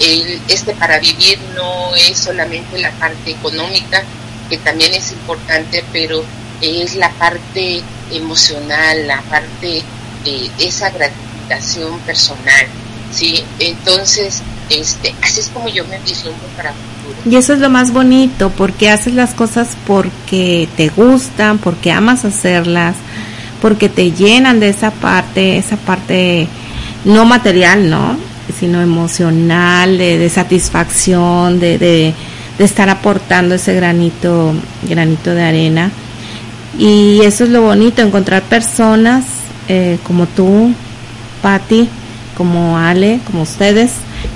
el, 0.00 0.40
este 0.48 0.74
para 0.74 1.00
vivir 1.00 1.38
no 1.54 1.94
es 1.96 2.18
solamente 2.18 2.78
la 2.78 2.90
parte 2.92 3.32
económica 3.32 4.04
que 4.48 4.58
también 4.58 4.94
es 4.94 5.10
importante 5.12 5.82
pero 5.92 6.22
es 6.60 6.94
la 6.94 7.10
parte 7.12 7.82
emocional 8.12 9.08
la 9.08 9.20
parte 9.22 9.82
de 10.24 10.50
esa 10.58 10.90
gratificación 10.90 11.98
personal 12.00 12.66
sí 13.10 13.42
entonces 13.58 14.42
este 14.68 15.14
así 15.22 15.40
es 15.40 15.48
como 15.48 15.68
yo 15.68 15.84
me 15.86 15.98
vislumbro 16.00 16.46
para 16.56 16.72
y 17.28 17.36
eso 17.36 17.54
es 17.54 17.58
lo 17.58 17.70
más 17.70 17.92
bonito 17.92 18.50
porque 18.50 18.90
haces 18.90 19.14
las 19.14 19.34
cosas 19.34 19.68
porque 19.86 20.68
te 20.76 20.88
gustan 20.90 21.58
porque 21.58 21.90
amas 21.90 22.24
hacerlas 22.24 22.94
porque 23.62 23.88
te 23.88 24.10
llenan 24.10 24.58
de 24.58 24.68
esa 24.68 24.90
parte, 24.90 25.56
esa 25.56 25.76
parte 25.76 26.48
no 27.04 27.24
material, 27.24 27.88
¿no? 27.88 28.16
Sino 28.58 28.82
emocional, 28.82 29.96
de, 29.96 30.28
satisfacción, 30.28 31.60
de, 31.60 31.78
de, 31.78 32.12
estar 32.58 32.90
aportando 32.90 33.54
ese 33.54 33.74
granito, 33.74 34.52
granito 34.82 35.32
de 35.32 35.44
arena. 35.44 35.92
Y 36.76 37.20
eso 37.22 37.44
es 37.44 37.50
lo 37.50 37.62
bonito, 37.62 38.02
encontrar 38.02 38.42
personas 38.42 39.24
eh, 39.68 39.98
como 40.02 40.26
tú, 40.26 40.74
Patti, 41.40 41.88
como 42.36 42.78
Ale, 42.78 43.20
como 43.26 43.42
ustedes, 43.42 43.92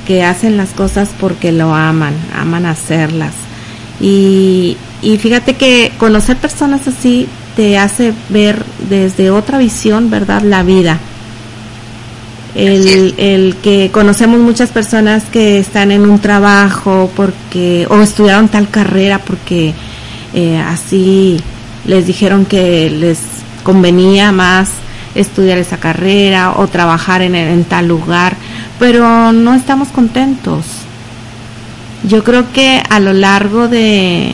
que 0.06 0.22
hacen 0.22 0.56
las 0.56 0.68
cosas 0.70 1.10
porque 1.18 1.50
lo 1.50 1.74
aman, 1.74 2.14
aman 2.32 2.64
hacerlas. 2.64 3.34
Y, 4.00 4.76
y 5.02 5.18
fíjate 5.18 5.54
que 5.54 5.90
conocer 5.98 6.36
personas 6.36 6.86
así 6.86 7.28
te 7.56 7.78
hace 7.78 8.12
ver 8.28 8.62
desde 8.88 9.30
otra 9.30 9.58
visión, 9.58 10.10
¿verdad? 10.10 10.42
La 10.42 10.62
vida. 10.62 11.00
El, 12.54 13.14
el, 13.18 13.56
que 13.56 13.90
conocemos 13.92 14.40
muchas 14.40 14.70
personas 14.70 15.24
que 15.24 15.58
están 15.58 15.90
en 15.90 16.08
un 16.08 16.20
trabajo 16.20 17.10
porque 17.14 17.86
o 17.90 18.00
estudiaron 18.00 18.48
tal 18.48 18.68
carrera 18.70 19.18
porque 19.18 19.74
eh, 20.32 20.58
así 20.58 21.38
les 21.84 22.06
dijeron 22.06 22.46
que 22.46 22.88
les 22.88 23.18
convenía 23.62 24.32
más 24.32 24.70
estudiar 25.14 25.58
esa 25.58 25.76
carrera 25.78 26.52
o 26.56 26.66
trabajar 26.66 27.20
en, 27.20 27.34
en 27.34 27.64
tal 27.64 27.88
lugar, 27.88 28.36
pero 28.78 29.32
no 29.32 29.54
estamos 29.54 29.88
contentos. 29.88 30.64
Yo 32.08 32.22
creo 32.22 32.52
que 32.52 32.80
a 32.88 33.00
lo 33.00 33.12
largo 33.12 33.66
de, 33.66 34.32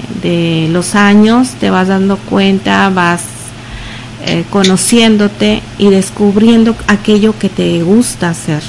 los 0.70 0.95
años 0.95 1.53
te 1.59 1.70
vas 1.70 1.89
dando 1.89 2.18
cuenta, 2.18 2.91
vas 2.91 3.23
eh, 4.27 4.45
conociéndote 4.51 5.62
y 5.79 5.89
descubriendo 5.89 6.77
aquello 6.87 7.39
que 7.39 7.49
te 7.49 7.83
gusta 7.83 8.29
hacer 8.29 8.62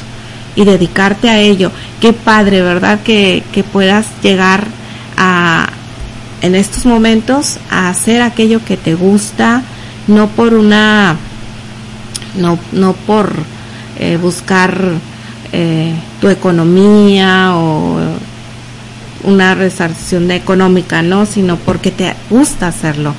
y 0.56 0.64
dedicarte 0.64 1.30
a 1.30 1.39
ello. 1.39 1.70
Qué 1.99 2.14
padre, 2.14 2.62
¿verdad? 2.62 3.01
Que, 3.04 3.43
que 3.51 3.64
puedas 3.64 4.06
llegar 4.22 4.66
a, 5.18 5.68
en 6.41 6.56
estos 6.56 6.86
momentos, 6.86 7.58
a 7.70 7.89
hacer 7.89 8.22
aquello 8.22 8.64
que 8.64 8.78
te 8.78 8.95
gusta, 8.95 9.64
no 10.08 10.30
por 10.30 10.54
una, 10.54 11.18
no, 12.38 12.58
no 12.72 12.93
por 12.93 13.34
eh, 13.99 14.18
buscar 14.22 14.80
eh, 15.51 15.93
tu 16.22 16.30
economía 16.30 17.58
o 17.58 17.99
una 19.24 19.55
resarcción 19.55 20.30
económica, 20.32 21.01
¿no? 21.01 21.26
Sino 21.26 21.57
porque 21.57 21.91
te 21.91 22.13
gusta 22.30 22.67
hacerlo. 22.67 23.13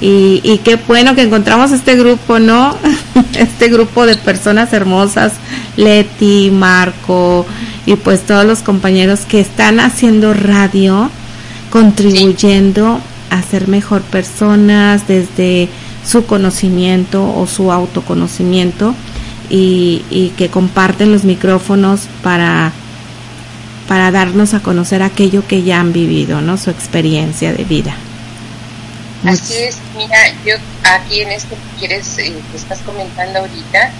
Y, 0.00 0.60
qué 0.62 0.76
bueno 0.76 1.16
que 1.16 1.22
encontramos 1.22 1.72
este 1.72 1.96
grupo, 1.96 2.38
¿no? 2.38 2.76
este 3.34 3.68
grupo 3.68 4.06
de 4.06 4.16
personas 4.16 4.72
hermosas, 4.72 5.32
Leti, 5.76 6.50
Marco 6.52 7.44
y 7.84 7.96
pues 7.96 8.24
todos 8.24 8.44
los 8.44 8.60
compañeros 8.60 9.20
que 9.20 9.40
están 9.40 9.80
haciendo 9.80 10.34
radio, 10.34 11.10
contribuyendo 11.70 13.00
a 13.30 13.42
ser 13.42 13.66
mejor 13.66 14.02
personas 14.02 15.08
desde 15.08 15.68
su 16.06 16.26
conocimiento 16.26 17.34
o 17.36 17.46
su 17.46 17.72
autoconocimiento 17.72 18.94
y 19.50 20.32
que 20.36 20.48
comparten 20.48 21.10
los 21.10 21.24
micrófonos 21.24 22.02
para 22.22 22.72
para 23.88 24.10
darnos 24.10 24.52
a 24.52 24.60
conocer 24.60 25.02
aquello 25.02 25.44
que 25.48 25.62
ya 25.62 25.80
han 25.80 25.92
vivido, 25.94 26.42
¿no? 26.42 26.58
Su 26.58 26.70
experiencia 26.70 27.52
de 27.54 27.64
vida. 27.64 27.96
Así 29.24 29.54
es, 29.54 29.78
mira, 29.96 30.16
yo 30.44 30.54
aquí 30.84 31.22
en 31.22 31.32
esto 31.32 31.56
que 31.56 31.80
quieres, 31.80 32.18
eh, 32.18 32.32
que 32.52 32.56
estás 32.56 32.78
comentando 32.80 33.40
ahorita, 33.40 33.90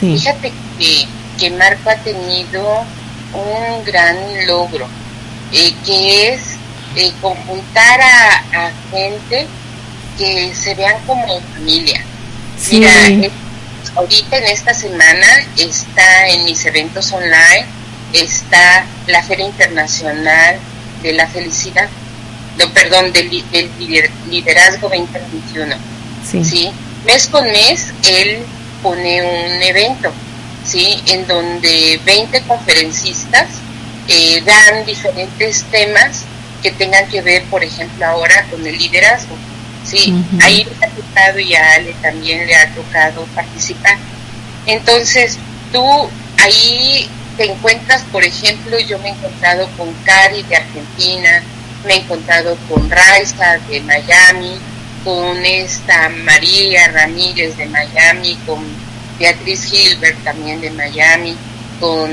fíjate 0.00 0.52
que, 0.78 1.06
que 1.38 1.50
Marco 1.50 1.90
ha 1.90 1.96
tenido 1.96 2.84
un 3.32 3.84
gran 3.84 4.16
logro, 4.46 4.88
eh, 5.52 5.72
que 5.84 6.32
es 6.32 6.56
eh, 6.96 7.12
conjuntar 7.20 8.00
a, 8.00 8.72
gente 8.90 9.46
que 10.18 10.52
se 10.54 10.74
vean 10.74 10.96
como 11.06 11.40
familia. 11.54 12.02
Mira, 12.72 12.90
ahorita 13.94 14.38
en 14.38 14.44
esta 14.44 14.72
semana 14.72 15.26
está 15.58 16.28
en 16.28 16.44
mis 16.44 16.64
eventos 16.64 17.12
online 17.12 17.66
está 18.12 18.84
la 19.06 19.22
Feria 19.22 19.46
Internacional 19.46 20.58
de 21.02 21.12
la 21.12 21.26
Felicidad, 21.26 21.88
no, 22.58 22.72
perdón, 22.72 23.12
del, 23.12 23.30
Liderazgo 24.30 24.88
2021. 24.88 25.74
Sí. 26.24 26.44
sí. 26.44 26.70
Mes 27.04 27.26
con 27.28 27.44
mes 27.44 27.92
él 28.08 28.38
pone 28.82 29.22
un 29.22 29.62
evento, 29.62 30.12
¿sí? 30.64 31.00
En 31.06 31.26
donde 31.26 32.00
20 32.04 32.42
conferencistas 32.42 33.46
eh, 34.08 34.42
dan 34.44 34.84
diferentes 34.84 35.64
temas 35.64 36.22
que 36.62 36.70
tengan 36.72 37.06
que 37.08 37.20
ver, 37.20 37.44
por 37.44 37.62
ejemplo, 37.62 38.06
ahora 38.06 38.44
con 38.50 38.66
el 38.66 38.76
liderazgo. 38.76 39.36
Sí, 39.84 40.12
ahí 40.40 40.64
le 40.64 40.86
ha 40.86 40.90
tocado 40.90 41.38
y 41.38 41.54
a 41.54 41.74
Ale 41.74 41.94
también 42.02 42.44
le 42.44 42.56
ha 42.56 42.74
tocado 42.74 43.24
participar. 43.36 43.96
Entonces, 44.66 45.38
tú 45.72 46.08
ahí 46.38 47.08
te 47.36 47.44
encuentras, 47.44 48.02
por 48.12 48.24
ejemplo, 48.24 48.78
yo 48.78 48.98
me 48.98 49.08
he 49.08 49.12
encontrado 49.12 49.68
con 49.76 49.92
Cari 50.04 50.42
de 50.44 50.56
Argentina, 50.56 51.42
me 51.84 51.94
he 51.94 51.96
encontrado 51.98 52.56
con 52.68 52.88
Raiza 52.90 53.58
de 53.68 53.80
Miami, 53.80 54.58
con 55.04 55.44
esta 55.44 56.08
María 56.08 56.88
Ramírez 56.88 57.56
de 57.56 57.66
Miami, 57.66 58.36
con 58.46 58.64
Beatriz 59.18 59.64
Gilbert 59.64 60.22
también 60.24 60.60
de 60.60 60.70
Miami, 60.70 61.36
con 61.78 62.10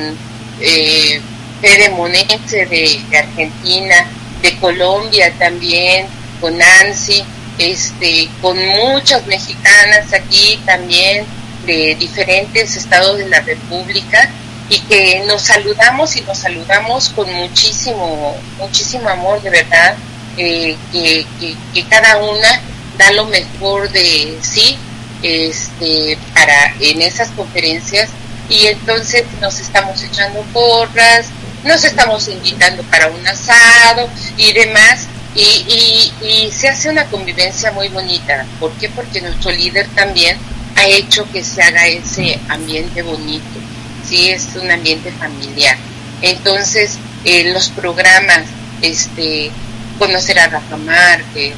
eh, 0.59 1.21
Fede 1.61 1.89
Monense 1.89 2.65
de, 2.65 3.01
de, 3.09 3.17
Argentina, 3.17 3.95
de 4.41 4.57
Colombia 4.57 5.33
también, 5.39 6.05
con 6.41 6.57
Nancy, 6.57 7.23
este, 7.57 8.29
con 8.41 8.57
muchas 8.57 9.25
mexicanas 9.27 10.11
aquí 10.13 10.59
también 10.65 11.25
de 11.65 11.95
diferentes 11.97 12.75
estados 12.75 13.17
de 13.17 13.29
la 13.29 13.39
República 13.39 14.29
y 14.69 14.79
que 14.81 15.23
nos 15.27 15.41
saludamos 15.41 16.15
y 16.15 16.21
nos 16.21 16.37
saludamos 16.37 17.09
con 17.09 17.31
muchísimo, 17.33 18.35
muchísimo 18.57 19.09
amor, 19.09 19.41
de 19.41 19.49
verdad, 19.49 19.95
eh, 20.37 20.75
que, 20.91 21.25
que, 21.73 21.83
cada 21.85 22.17
una 22.17 22.61
da 22.97 23.11
lo 23.11 23.25
mejor 23.25 23.91
de 23.91 24.37
sí 24.41 24.77
este, 25.21 26.17
para 26.33 26.73
en 26.79 27.01
esas 27.01 27.29
conferencias 27.29 28.09
y 28.49 28.67
entonces 28.67 29.25
nos 29.41 29.59
estamos 29.59 30.01
echando 30.01 30.41
porras, 30.53 31.27
nos 31.63 31.83
estamos 31.83 32.27
invitando 32.27 32.83
para 32.83 33.07
un 33.07 33.25
asado 33.27 34.09
y 34.37 34.53
demás. 34.53 35.07
Y, 35.35 36.11
y, 36.21 36.27
y 36.27 36.51
se 36.51 36.69
hace 36.69 36.89
una 36.89 37.05
convivencia 37.05 37.71
muy 37.71 37.87
bonita. 37.87 38.45
¿Por 38.59 38.71
qué? 38.73 38.87
Porque 38.89 39.19
nuestro 39.19 39.49
líder 39.49 39.87
también 39.95 40.37
ha 40.75 40.85
hecho 40.85 41.27
que 41.31 41.43
se 41.43 41.63
haga 41.63 41.87
ese 41.87 42.39
ambiente 42.49 43.01
bonito 43.01 43.59
sí 44.07 44.29
es 44.29 44.49
un 44.55 44.69
ambiente 44.69 45.11
familiar. 45.11 45.77
Entonces, 46.21 46.97
eh, 47.25 47.51
los 47.53 47.69
programas, 47.69 48.43
este, 48.81 49.51
conocer 49.99 50.39
a 50.39 50.47
Rafa 50.47 50.77
Márquez, 50.77 51.53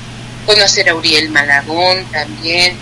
conocer 0.46 0.90
a 0.90 0.96
Uriel 0.96 1.30
Malagón 1.30 2.06
también, 2.12 2.76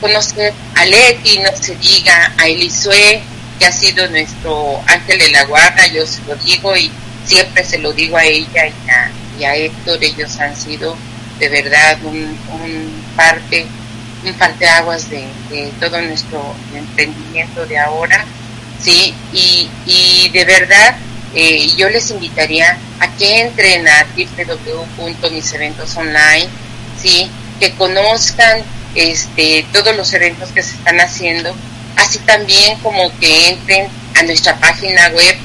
conocer 0.00 0.52
a 0.76 0.84
Leti, 0.84 1.38
no 1.38 1.50
se 1.60 1.76
diga 1.76 2.32
a 2.38 2.48
Elisue, 2.48 3.20
que 3.58 3.66
ha 3.66 3.72
sido 3.72 4.08
nuestro 4.08 4.80
ángel 4.86 5.18
de 5.18 5.30
la 5.30 5.44
guarda, 5.44 5.86
yo 5.88 6.06
se 6.06 6.22
lo 6.22 6.36
digo 6.36 6.76
y 6.76 6.90
siempre 7.24 7.64
se 7.64 7.78
lo 7.78 7.92
digo 7.92 8.16
a 8.16 8.24
ella 8.24 8.66
y 8.66 8.90
a, 8.90 9.10
y 9.38 9.44
a 9.44 9.56
Héctor, 9.56 10.02
ellos 10.02 10.38
han 10.38 10.56
sido 10.56 10.96
de 11.38 11.48
verdad 11.48 11.98
un, 12.04 12.16
un 12.16 13.04
parte, 13.16 13.66
un 14.24 14.34
parteaguas 14.34 15.10
de, 15.10 15.26
de 15.50 15.72
todo 15.80 16.00
nuestro 16.00 16.54
emprendimiento 16.74 17.66
de 17.66 17.78
ahora, 17.78 18.24
sí, 18.82 19.14
y, 19.32 19.70
y 19.86 20.28
de 20.30 20.44
verdad 20.44 20.96
eh, 21.34 21.68
yo 21.76 21.88
les 21.90 22.10
invitaría 22.10 22.78
a 23.00 23.14
que 23.16 23.42
entren 23.42 23.86
a 23.86 24.06
www.miseventosonline, 24.16 26.48
sí, 27.00 27.30
que 27.60 27.74
conozcan 27.74 28.62
este 28.94 29.66
todos 29.72 29.94
los 29.94 30.10
eventos 30.14 30.48
que 30.50 30.62
se 30.62 30.74
están 30.74 30.98
haciendo, 31.00 31.54
así 31.96 32.18
también 32.20 32.78
como 32.80 33.14
que 33.18 33.50
entren 33.50 33.88
a 34.16 34.22
nuestra 34.22 34.58
página 34.58 35.08
web 35.08 35.36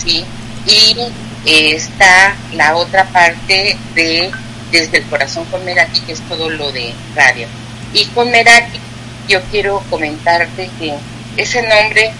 sí, 0.00 0.24
y 0.64 0.96
eh, 1.44 1.74
está 1.74 2.36
la 2.54 2.76
otra 2.76 3.04
parte 3.06 3.76
de 3.96 4.30
Desde 4.70 4.98
el 4.98 5.04
Corazón 5.06 5.44
con 5.46 5.64
Meraki, 5.64 6.02
que 6.02 6.12
es 6.12 6.20
todo 6.28 6.50
lo 6.50 6.70
de 6.70 6.94
radio. 7.16 7.48
Y 7.92 8.04
con 8.06 8.30
Meraki 8.30 8.78
yo 9.26 9.40
quiero 9.50 9.82
comentarte 9.90 10.70
que 10.78 10.94
ese 11.36 11.62
nombre 11.62 12.12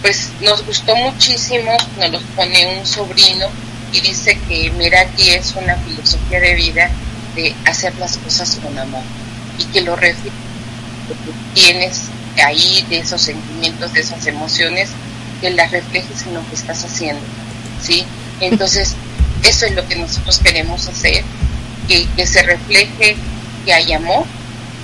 pues 0.00 0.30
nos 0.40 0.64
gustó 0.64 0.96
muchísimo, 0.96 1.76
nos 1.98 2.10
lo 2.10 2.20
pone 2.36 2.78
un 2.78 2.86
sobrino 2.86 3.48
y 3.92 4.00
dice 4.00 4.38
que 4.48 4.70
Meraki 4.72 5.30
es 5.30 5.54
una 5.56 5.76
filosofía 5.76 6.40
de 6.40 6.54
vida 6.54 6.90
de 7.34 7.54
hacer 7.64 7.94
las 7.98 8.16
cosas 8.18 8.56
con 8.56 8.78
amor 8.78 9.02
y 9.58 9.64
que 9.66 9.80
lo 9.82 9.96
refleja 9.96 10.34
tienes 11.54 12.02
ahí 12.44 12.84
de 12.88 12.98
esos 12.98 13.20
sentimientos, 13.20 13.92
de 13.92 14.00
esas 14.00 14.26
emociones, 14.26 14.90
que 15.40 15.50
las 15.50 15.70
reflejes 15.70 16.26
en 16.26 16.34
lo 16.34 16.48
que 16.48 16.54
estás 16.54 16.84
haciendo, 16.84 17.22
¿sí? 17.82 18.04
Entonces, 18.40 18.94
eso 19.42 19.66
es 19.66 19.74
lo 19.74 19.86
que 19.86 19.96
nosotros 19.96 20.38
queremos 20.38 20.86
hacer, 20.88 21.24
que, 21.88 22.06
que 22.16 22.26
se 22.26 22.42
refleje 22.42 23.16
que 23.64 23.72
hay 23.72 23.92
amor, 23.92 24.24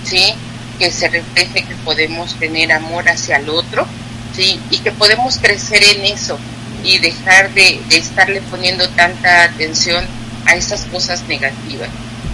¿sí? 0.05 0.35
Que 0.79 0.91
se 0.91 1.09
refleje 1.09 1.65
que 1.65 1.75
podemos 1.85 2.35
tener 2.39 2.73
amor 2.73 3.09
hacia 3.09 3.37
el 3.37 3.49
otro, 3.49 3.87
¿sí? 4.35 4.61
Y 4.71 4.79
que 4.79 4.93
podemos 4.93 5.39
crecer 5.39 5.83
en 5.83 6.05
eso 6.07 6.39
y 6.85 6.99
dejar 6.99 7.53
de, 7.55 7.81
estarle 7.91 8.41
poniendo 8.43 8.89
tanta 8.91 9.45
atención 9.45 10.05
a 10.47 10.55
esas 10.55 10.85
cosas 10.87 11.23
negativas, 11.29 11.89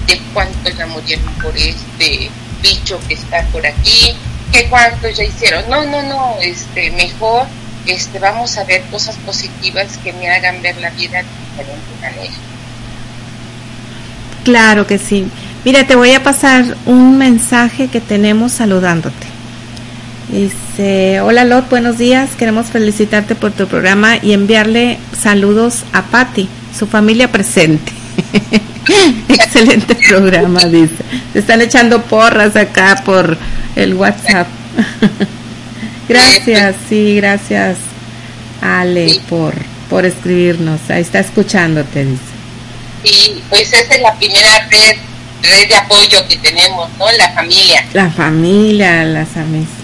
de 0.07 0.19
cuánto 0.33 0.71
ya 0.71 0.87
murieron 0.87 1.33
por 1.35 1.57
este 1.57 2.31
bicho 2.63 3.01
que 3.07 3.15
está 3.15 3.43
por 3.47 3.67
aquí, 3.67 4.15
que 4.53 4.69
cuánto 4.69 5.09
ya 5.11 5.25
hicieron. 5.25 5.69
No, 5.69 5.85
no, 5.85 6.03
no, 6.03 6.37
este, 6.41 6.91
mejor 6.93 7.47
este, 7.87 8.19
vamos 8.19 8.57
a 8.59 8.65
ver 8.65 8.83
cosas 8.91 9.17
positivas 9.17 9.97
que 9.99 10.13
me 10.13 10.31
hagan 10.31 10.61
ver 10.63 10.77
la 10.79 10.91
vida 10.91 11.23
de 11.23 11.29
diferente 11.51 11.87
manera. 12.01 12.35
Claro 14.45 14.87
que 14.87 14.99
sí. 14.99 15.27
Mira, 15.65 15.87
te 15.87 15.97
voy 15.97 16.13
a 16.13 16.23
pasar 16.23 16.65
un 16.87 17.19
mensaje 17.19 17.89
que 17.89 18.01
tenemos 18.01 18.53
saludándote. 18.53 19.38
Dice, 20.29 21.23
hola 21.23 21.45
Lot, 21.45 21.71
buenos 21.71 21.97
días. 21.97 22.31
Queremos 22.37 22.67
felicitarte 22.67 23.35
por 23.35 23.53
tu 23.53 23.67
programa 23.67 24.19
y 24.21 24.33
enviarle 24.33 24.99
saludos 25.19 25.85
a 25.95 26.03
Patti, 26.03 26.49
su 26.79 26.87
familia 26.87 27.33
presente. 27.33 27.93
Excelente 29.29 29.95
programa, 29.95 30.61
dice. 30.67 30.97
Se 31.33 31.39
están 31.39 31.63
echando 31.63 32.03
porras 32.03 32.57
acá 32.57 33.03
por 33.07 33.39
el 33.75 33.95
WhatsApp. 33.95 34.47
gracias, 36.09 36.77
sí, 36.89 37.17
gracias 37.17 37.79
Ale 38.61 39.21
por, 39.31 39.55
por 39.89 40.05
escribirnos. 40.05 40.81
Ahí 40.91 41.01
está 41.01 41.21
escuchándote, 41.21 42.05
dice. 42.05 42.23
Y 43.05 43.43
pues 43.49 43.73
esa 43.73 43.95
es 43.95 44.03
la 44.03 44.15
primera 44.17 44.69
red, 44.71 44.97
red 45.43 45.69
de 45.69 45.75
apoyo 45.75 46.29
que 46.29 46.37
tenemos, 46.37 46.91
¿no? 46.99 47.11
La 47.13 47.31
familia. 47.31 47.85
La 47.95 48.11
familia, 48.11 49.05
las 49.05 49.35
amistades, 49.37 49.78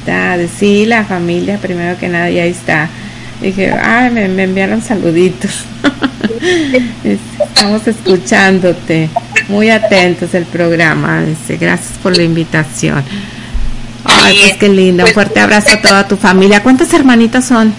sí, 0.59 0.87
la 0.87 1.05
familia, 1.05 1.59
primero 1.59 1.99
que 1.99 2.09
nada, 2.09 2.31
y 2.31 2.39
ahí 2.39 2.51
está. 2.51 2.89
Dije, 3.41 3.73
ay, 3.73 4.11
me, 4.11 4.29
me 4.29 4.45
enviaron 4.45 4.83
saluditos. 4.83 5.51
Estamos 7.05 7.87
escuchándote, 7.87 9.09
muy 9.49 9.71
atentos 9.71 10.35
el 10.35 10.45
programa. 10.45 11.23
Dice, 11.23 11.57
gracias 11.57 11.99
por 11.99 12.17
la 12.17 12.23
invitación. 12.23 13.05
Ay, 14.05 14.39
pues 14.41 14.57
qué 14.59 14.69
lindo. 14.69 15.05
Un 15.05 15.13
fuerte 15.13 15.41
abrazo 15.41 15.71
a 15.75 15.83
toda 15.83 16.07
tu 16.07 16.17
familia. 16.17 16.63
¿Cuántas 16.63 16.93
hermanitas 16.93 17.47
son? 17.47 17.75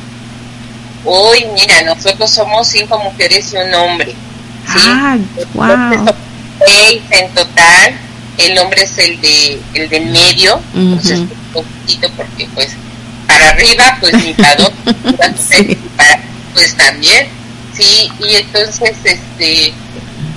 Uy, 1.04 1.46
mira, 1.54 1.84
nosotros 1.84 2.32
somos 2.32 2.68
cinco 2.68 2.98
mujeres 3.00 3.54
y 3.54 3.58
un 3.58 3.74
hombre. 3.76 4.12
¿sí? 4.12 4.80
Ah, 4.88 5.18
wow. 5.54 6.16
Seis 6.66 7.02
en 7.12 7.30
total. 7.30 7.94
El 8.38 8.58
hombre 8.60 8.84
es 8.84 8.98
el 8.98 9.20
de 9.22 9.62
el 9.74 9.90
del 9.90 10.06
medio, 10.08 10.60
entonces 10.74 11.20
un 11.20 11.30
poquito 11.54 12.10
porque 12.18 12.48
pues 12.54 12.70
para 13.28 13.50
arriba 13.50 13.98
pues 14.02 14.14
ni 14.24 14.34
para 14.34 14.56
dos, 14.56 14.72
Sí. 15.50 15.78
para- 15.96 16.20
pues 16.54 16.76
también, 16.76 17.28
sí, 17.76 18.10
y 18.20 18.36
entonces 18.36 18.92
este 19.04 19.74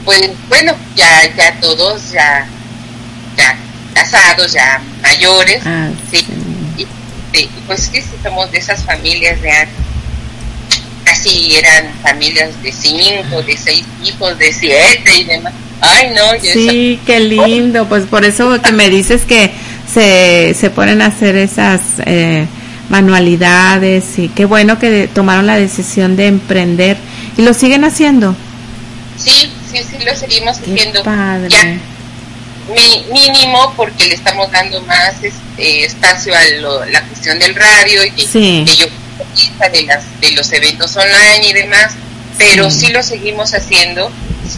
pues 0.04 0.30
bueno, 0.48 0.74
ya 0.96 1.22
ya 1.36 1.58
todos 1.60 2.10
ya 2.12 2.46
ya 3.36 3.56
casados, 3.94 4.52
ya 4.52 4.80
mayores, 5.02 5.62
Ah, 5.66 5.88
sí, 6.10 6.24
y, 6.76 6.82
y, 7.36 7.46
pues 7.66 7.90
sí, 7.92 8.00
sí, 8.00 8.08
somos 8.22 8.50
de 8.52 8.58
esas 8.58 8.82
familias 8.84 9.40
de 9.42 9.50
antes. 9.50 9.74
Casi 11.04 11.56
eran 11.56 11.92
familias 12.02 12.50
de 12.62 12.70
cinco, 12.72 13.42
de 13.42 13.56
seis 13.56 13.84
hijos, 14.04 14.38
de 14.38 14.52
siete 14.52 15.18
y 15.18 15.24
demás. 15.24 15.52
Ay, 15.80 16.08
no, 16.14 16.34
yo 16.36 16.52
Sí, 16.52 17.00
qué 17.06 17.20
lindo. 17.20 17.86
Pues 17.88 18.04
por 18.04 18.24
eso 18.24 18.60
que 18.60 18.72
me 18.72 18.90
dices 18.90 19.22
que 19.24 19.50
se, 19.92 20.54
se 20.58 20.70
ponen 20.70 21.02
a 21.02 21.06
hacer 21.06 21.36
esas 21.36 21.80
eh, 22.04 22.46
manualidades 22.88 24.18
y 24.18 24.28
qué 24.28 24.44
bueno 24.44 24.78
que 24.78 25.08
tomaron 25.12 25.46
la 25.46 25.56
decisión 25.56 26.16
de 26.16 26.26
emprender 26.26 26.96
y 27.36 27.42
lo 27.42 27.54
siguen 27.54 27.84
haciendo. 27.84 28.34
sí, 29.16 29.50
sí, 29.72 29.78
sí, 29.88 30.04
lo 30.04 30.14
seguimos 30.14 30.58
Qué 30.58 30.72
haciendo. 30.72 31.02
padre. 31.02 31.48
Ya, 31.50 31.78
mi, 32.74 33.04
mínimo 33.12 33.72
porque 33.76 34.06
le 34.08 34.14
estamos 34.14 34.50
dando 34.52 34.80
más 34.82 35.14
este, 35.22 35.84
espacio 35.84 36.34
a 36.34 36.40
lo- 36.60 36.84
la 36.86 37.02
cuestión 37.04 37.38
del 37.38 37.54
radio 37.54 38.02
y 38.16 38.20
Sí. 38.26 38.64
yo 38.76 38.86
de 39.72 39.82
las 39.84 40.04
de 40.20 40.32
los 40.32 40.52
eventos 40.52 40.96
online 40.96 41.48
y 41.48 41.52
demás 41.52 41.92
pero 42.38 42.70
Sí. 42.70 42.88
lo 42.92 43.02
seguimos 43.02 43.52
haciendo 43.54 44.10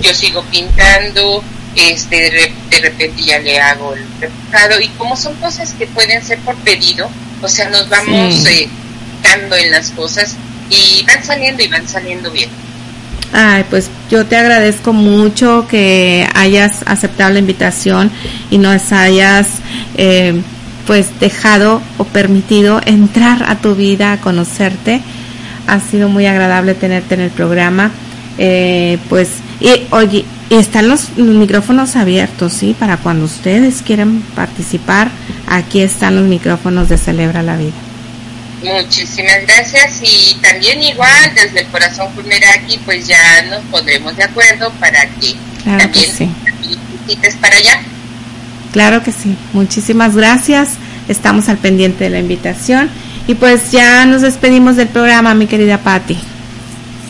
yo 0.03 0.15
sigo 0.15 0.43
pintando 0.51 1.43
este 1.75 2.17
de, 2.17 2.31
re- 2.31 2.53
de 2.71 2.81
repente 2.81 3.23
ya 3.23 3.39
le 3.39 3.59
hago 3.61 3.95
el 3.95 4.05
repujado 4.21 4.81
y 4.81 4.89
como 4.91 5.17
son 5.17 5.35
cosas 5.37 5.73
que 5.79 5.87
pueden 5.87 6.23
ser 6.25 6.39
por 6.41 6.55
pedido 6.57 7.09
o 7.43 7.49
sea 7.49 7.69
nos 7.71 7.89
vamos 7.89 8.35
Sí. 8.35 8.49
eh, 8.65 8.69
dando 9.23 9.57
en 9.57 9.71
las 9.71 9.91
cosas 9.91 10.37
y 10.71 11.05
van 11.07 11.25
saliendo 11.25 11.63
y 11.63 11.69
van 11.69 11.87
saliendo 11.89 12.31
bien 12.31 12.51
Ay, 13.33 13.65
pues 13.71 13.89
yo 14.11 14.27
te 14.27 14.37
agradezco 14.37 14.93
mucho 14.93 15.67
que 15.71 16.27
hayas 16.35 16.79
aceptado 16.87 17.31
la 17.33 17.39
invitación 17.39 18.11
y 18.51 18.59
nos 18.59 18.91
hayas 18.91 19.47
eh, 19.97 20.35
pues 20.85 21.07
dejado 21.21 21.81
o 21.99 22.05
permitido 22.05 22.81
entrar 22.85 23.45
a 23.49 23.55
tu 23.61 23.77
vida, 23.77 24.11
a 24.15 24.21
conocerte. 24.21 25.01
Ha 25.71 25.81
sido 25.81 26.09
muy 26.09 26.27
agradable 26.27 26.75
tenerte 26.75 27.15
en 27.15 27.21
el 27.21 27.31
programa. 27.31 27.91
Eh, 28.39 28.99
pues, 29.09 29.29
y 29.61 29.87
oye, 29.91 30.25
están 30.51 30.89
los, 30.89 31.11
los 31.17 31.37
micrófonos 31.37 31.97
abiertos, 31.97 32.53
¿sí? 32.53 32.75
Para 32.79 32.97
cuando 32.97 33.25
ustedes 33.25 33.83
quieran 33.83 34.23
participar, 34.35 35.11
aquí 35.47 35.81
están 35.81 36.17
los 36.17 36.25
micrófonos 36.25 36.89
de 36.89 36.99
Celebra 36.99 37.43
la 37.43 37.57
Vida. 37.57 37.73
Muchísimas 38.63 39.41
gracias 39.47 40.01
y 40.03 40.35
también 40.43 40.83
igual 40.83 41.33
desde 41.35 41.61
el 41.61 41.67
corazón 41.69 42.09
aquí 42.59 42.79
pues 42.85 43.07
ya 43.07 43.43
nos 43.49 43.63
pondremos 43.71 44.15
de 44.17 44.25
acuerdo 44.25 44.71
para 44.79 45.07
que 45.07 45.35
Claro 45.63 45.79
que 45.79 45.85
también 45.85 46.11
sí. 46.17 46.29
visites 47.07 47.37
para 47.37 47.57
allá. 47.57 47.81
Claro 48.73 49.03
que 49.03 49.13
sí. 49.13 49.37
Muchísimas 49.53 50.15
gracias. 50.15 50.71
Estamos 51.09 51.49
al 51.49 51.57
pendiente 51.57 52.05
de 52.05 52.11
la 52.11 52.19
invitación. 52.19 52.91
Y 53.31 53.37
pues 53.37 53.71
ya 53.71 54.05
nos 54.07 54.23
despedimos 54.23 54.75
del 54.75 54.89
programa, 54.89 55.35
mi 55.35 55.47
querida 55.47 55.79
Patti. 55.79 56.19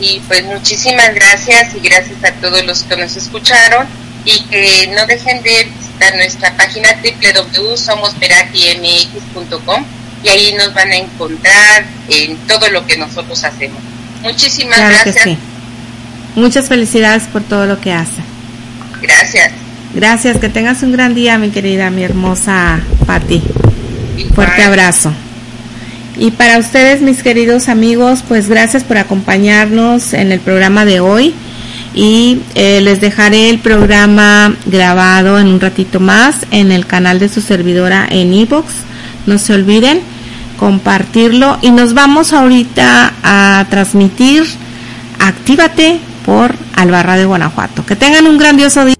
Y 0.01 0.21
pues 0.29 0.45
muchísimas 0.45 1.15
gracias 1.15 1.75
y 1.75 1.81
gracias 1.81 2.23
a 2.23 2.33
todos 2.43 2.63
los 2.67 2.83
que 2.83 2.95
nos 2.99 3.17
escucharon 3.17 3.87
y 4.27 4.39
que 4.51 4.93
no 4.95 5.07
dejen 5.07 5.43
de 5.43 5.65
visitar 5.65 6.15
nuestra 6.17 6.55
página 6.59 6.91
www.somosveratimx.com 7.03 9.85
y 10.23 10.29
ahí 10.29 10.53
nos 10.59 10.75
van 10.75 10.91
a 10.91 10.97
encontrar 10.97 11.87
en 12.11 12.37
todo 12.47 12.69
lo 12.69 12.87
que 12.87 12.99
nosotros 12.99 13.43
hacemos. 13.43 13.81
Muchísimas 14.21 14.77
Claro 14.77 14.97
que 15.05 15.13
gracias. 15.13 15.25
sí. 15.25 15.39
Muchas 16.35 16.69
felicidades 16.69 17.23
por 17.33 17.45
todo 17.45 17.65
lo 17.65 17.81
que 17.81 17.95
hace. 17.95 18.21
Gracias. 19.01 19.53
Gracias, 19.95 20.37
que 20.37 20.51
tengas 20.51 20.83
un 20.83 20.93
gran 20.93 21.15
día, 21.15 21.39
mi 21.39 21.49
querida, 21.49 21.89
mi 21.89 22.03
hermosa 22.03 22.79
Patti. 23.07 23.43
Fuerte 24.35 24.65
abrazo. 24.65 25.15
Y 26.21 26.33
para 26.33 26.59
ustedes, 26.59 27.01
mis 27.01 27.23
queridos 27.23 27.71
amigos, 27.71 28.23
pues 28.29 28.47
gracias 28.47 28.85
por 28.85 28.99
acompañarnos 28.99 30.13
en 30.13 30.33
el 30.33 30.41
programa 30.41 30.85
de 30.85 31.01
hoy. 31.01 31.33
Y 31.95 32.43
eh, 32.55 32.83
les 32.83 33.01
dejaré 33.01 33.49
el 33.49 33.59
programa 33.59 34.55
grabado 34.67 35.39
en 35.39 35.47
un 35.47 35.59
ratito 35.59 35.99
más 35.99 36.47
en 36.51 36.73
el 36.73 36.85
canal 36.85 37.19
de 37.19 37.31
su 37.31 37.41
servidora 37.41 38.07
en 38.11 38.35
iVoox. 38.35 38.67
No 39.25 39.39
se 39.39 39.55
olviden 39.55 40.03
compartirlo. 40.59 41.57
Y 41.63 41.71
nos 41.71 41.95
vamos 41.95 42.35
ahorita 42.35 43.15
a 43.23 43.65
transmitir 43.71 44.45
Actívate 45.21 46.01
por 46.27 46.55
Albarra 46.77 47.17
de 47.17 47.25
Guanajuato. 47.25 47.87
Que 47.87 47.97
tengan 47.97 48.27
un 48.27 48.37
grandioso 48.37 48.85
día. 48.85 49.00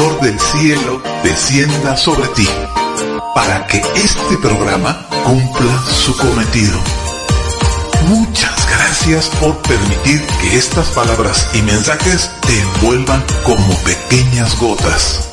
Del 0.00 0.40
cielo 0.40 1.02
descienda 1.22 1.94
sobre 1.94 2.26
ti, 2.28 2.48
para 3.34 3.66
que 3.66 3.82
este 3.96 4.38
programa 4.40 5.06
cumpla 5.24 5.84
su 5.86 6.16
cometido. 6.16 6.78
Muchas 8.08 8.66
gracias 8.66 9.28
por 9.40 9.58
permitir 9.58 10.26
que 10.40 10.56
estas 10.56 10.88
palabras 10.88 11.46
y 11.52 11.60
mensajes 11.60 12.30
te 12.40 12.60
envuelvan 12.60 13.22
como 13.44 13.74
pequeñas 13.82 14.58
gotas. 14.58 15.28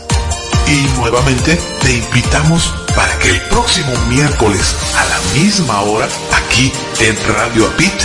Y 0.67 0.99
nuevamente 0.99 1.57
te 1.81 1.93
invitamos 1.93 2.73
para 2.93 3.17
que 3.19 3.29
el 3.29 3.41
próximo 3.43 3.93
miércoles 4.09 4.75
a 4.97 5.05
la 5.05 5.41
misma 5.41 5.81
hora, 5.83 6.09
aquí 6.43 6.73
en 6.99 7.15
Radio 7.35 7.67
Apit, 7.67 8.01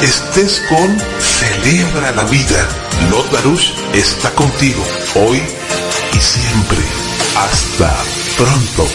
estés 0.00 0.62
con 0.70 0.98
Celebra 1.20 2.12
la 2.12 2.24
Vida. 2.24 2.66
Lot 3.10 3.30
Baruch 3.30 3.74
está 3.92 4.30
contigo 4.34 4.82
hoy 5.16 5.42
y 6.14 6.20
siempre. 6.20 6.78
Hasta 7.36 8.04
pronto. 8.36 8.86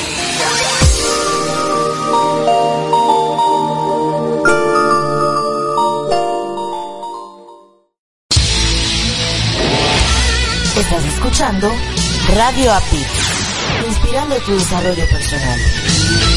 Estás 10.77 11.05
escuchando 11.05 11.71
Radio 12.35 12.73
API, 12.73 13.05
inspirando 13.87 14.35
tu 14.37 14.53
desarrollo 14.53 15.05
personal. 15.09 16.36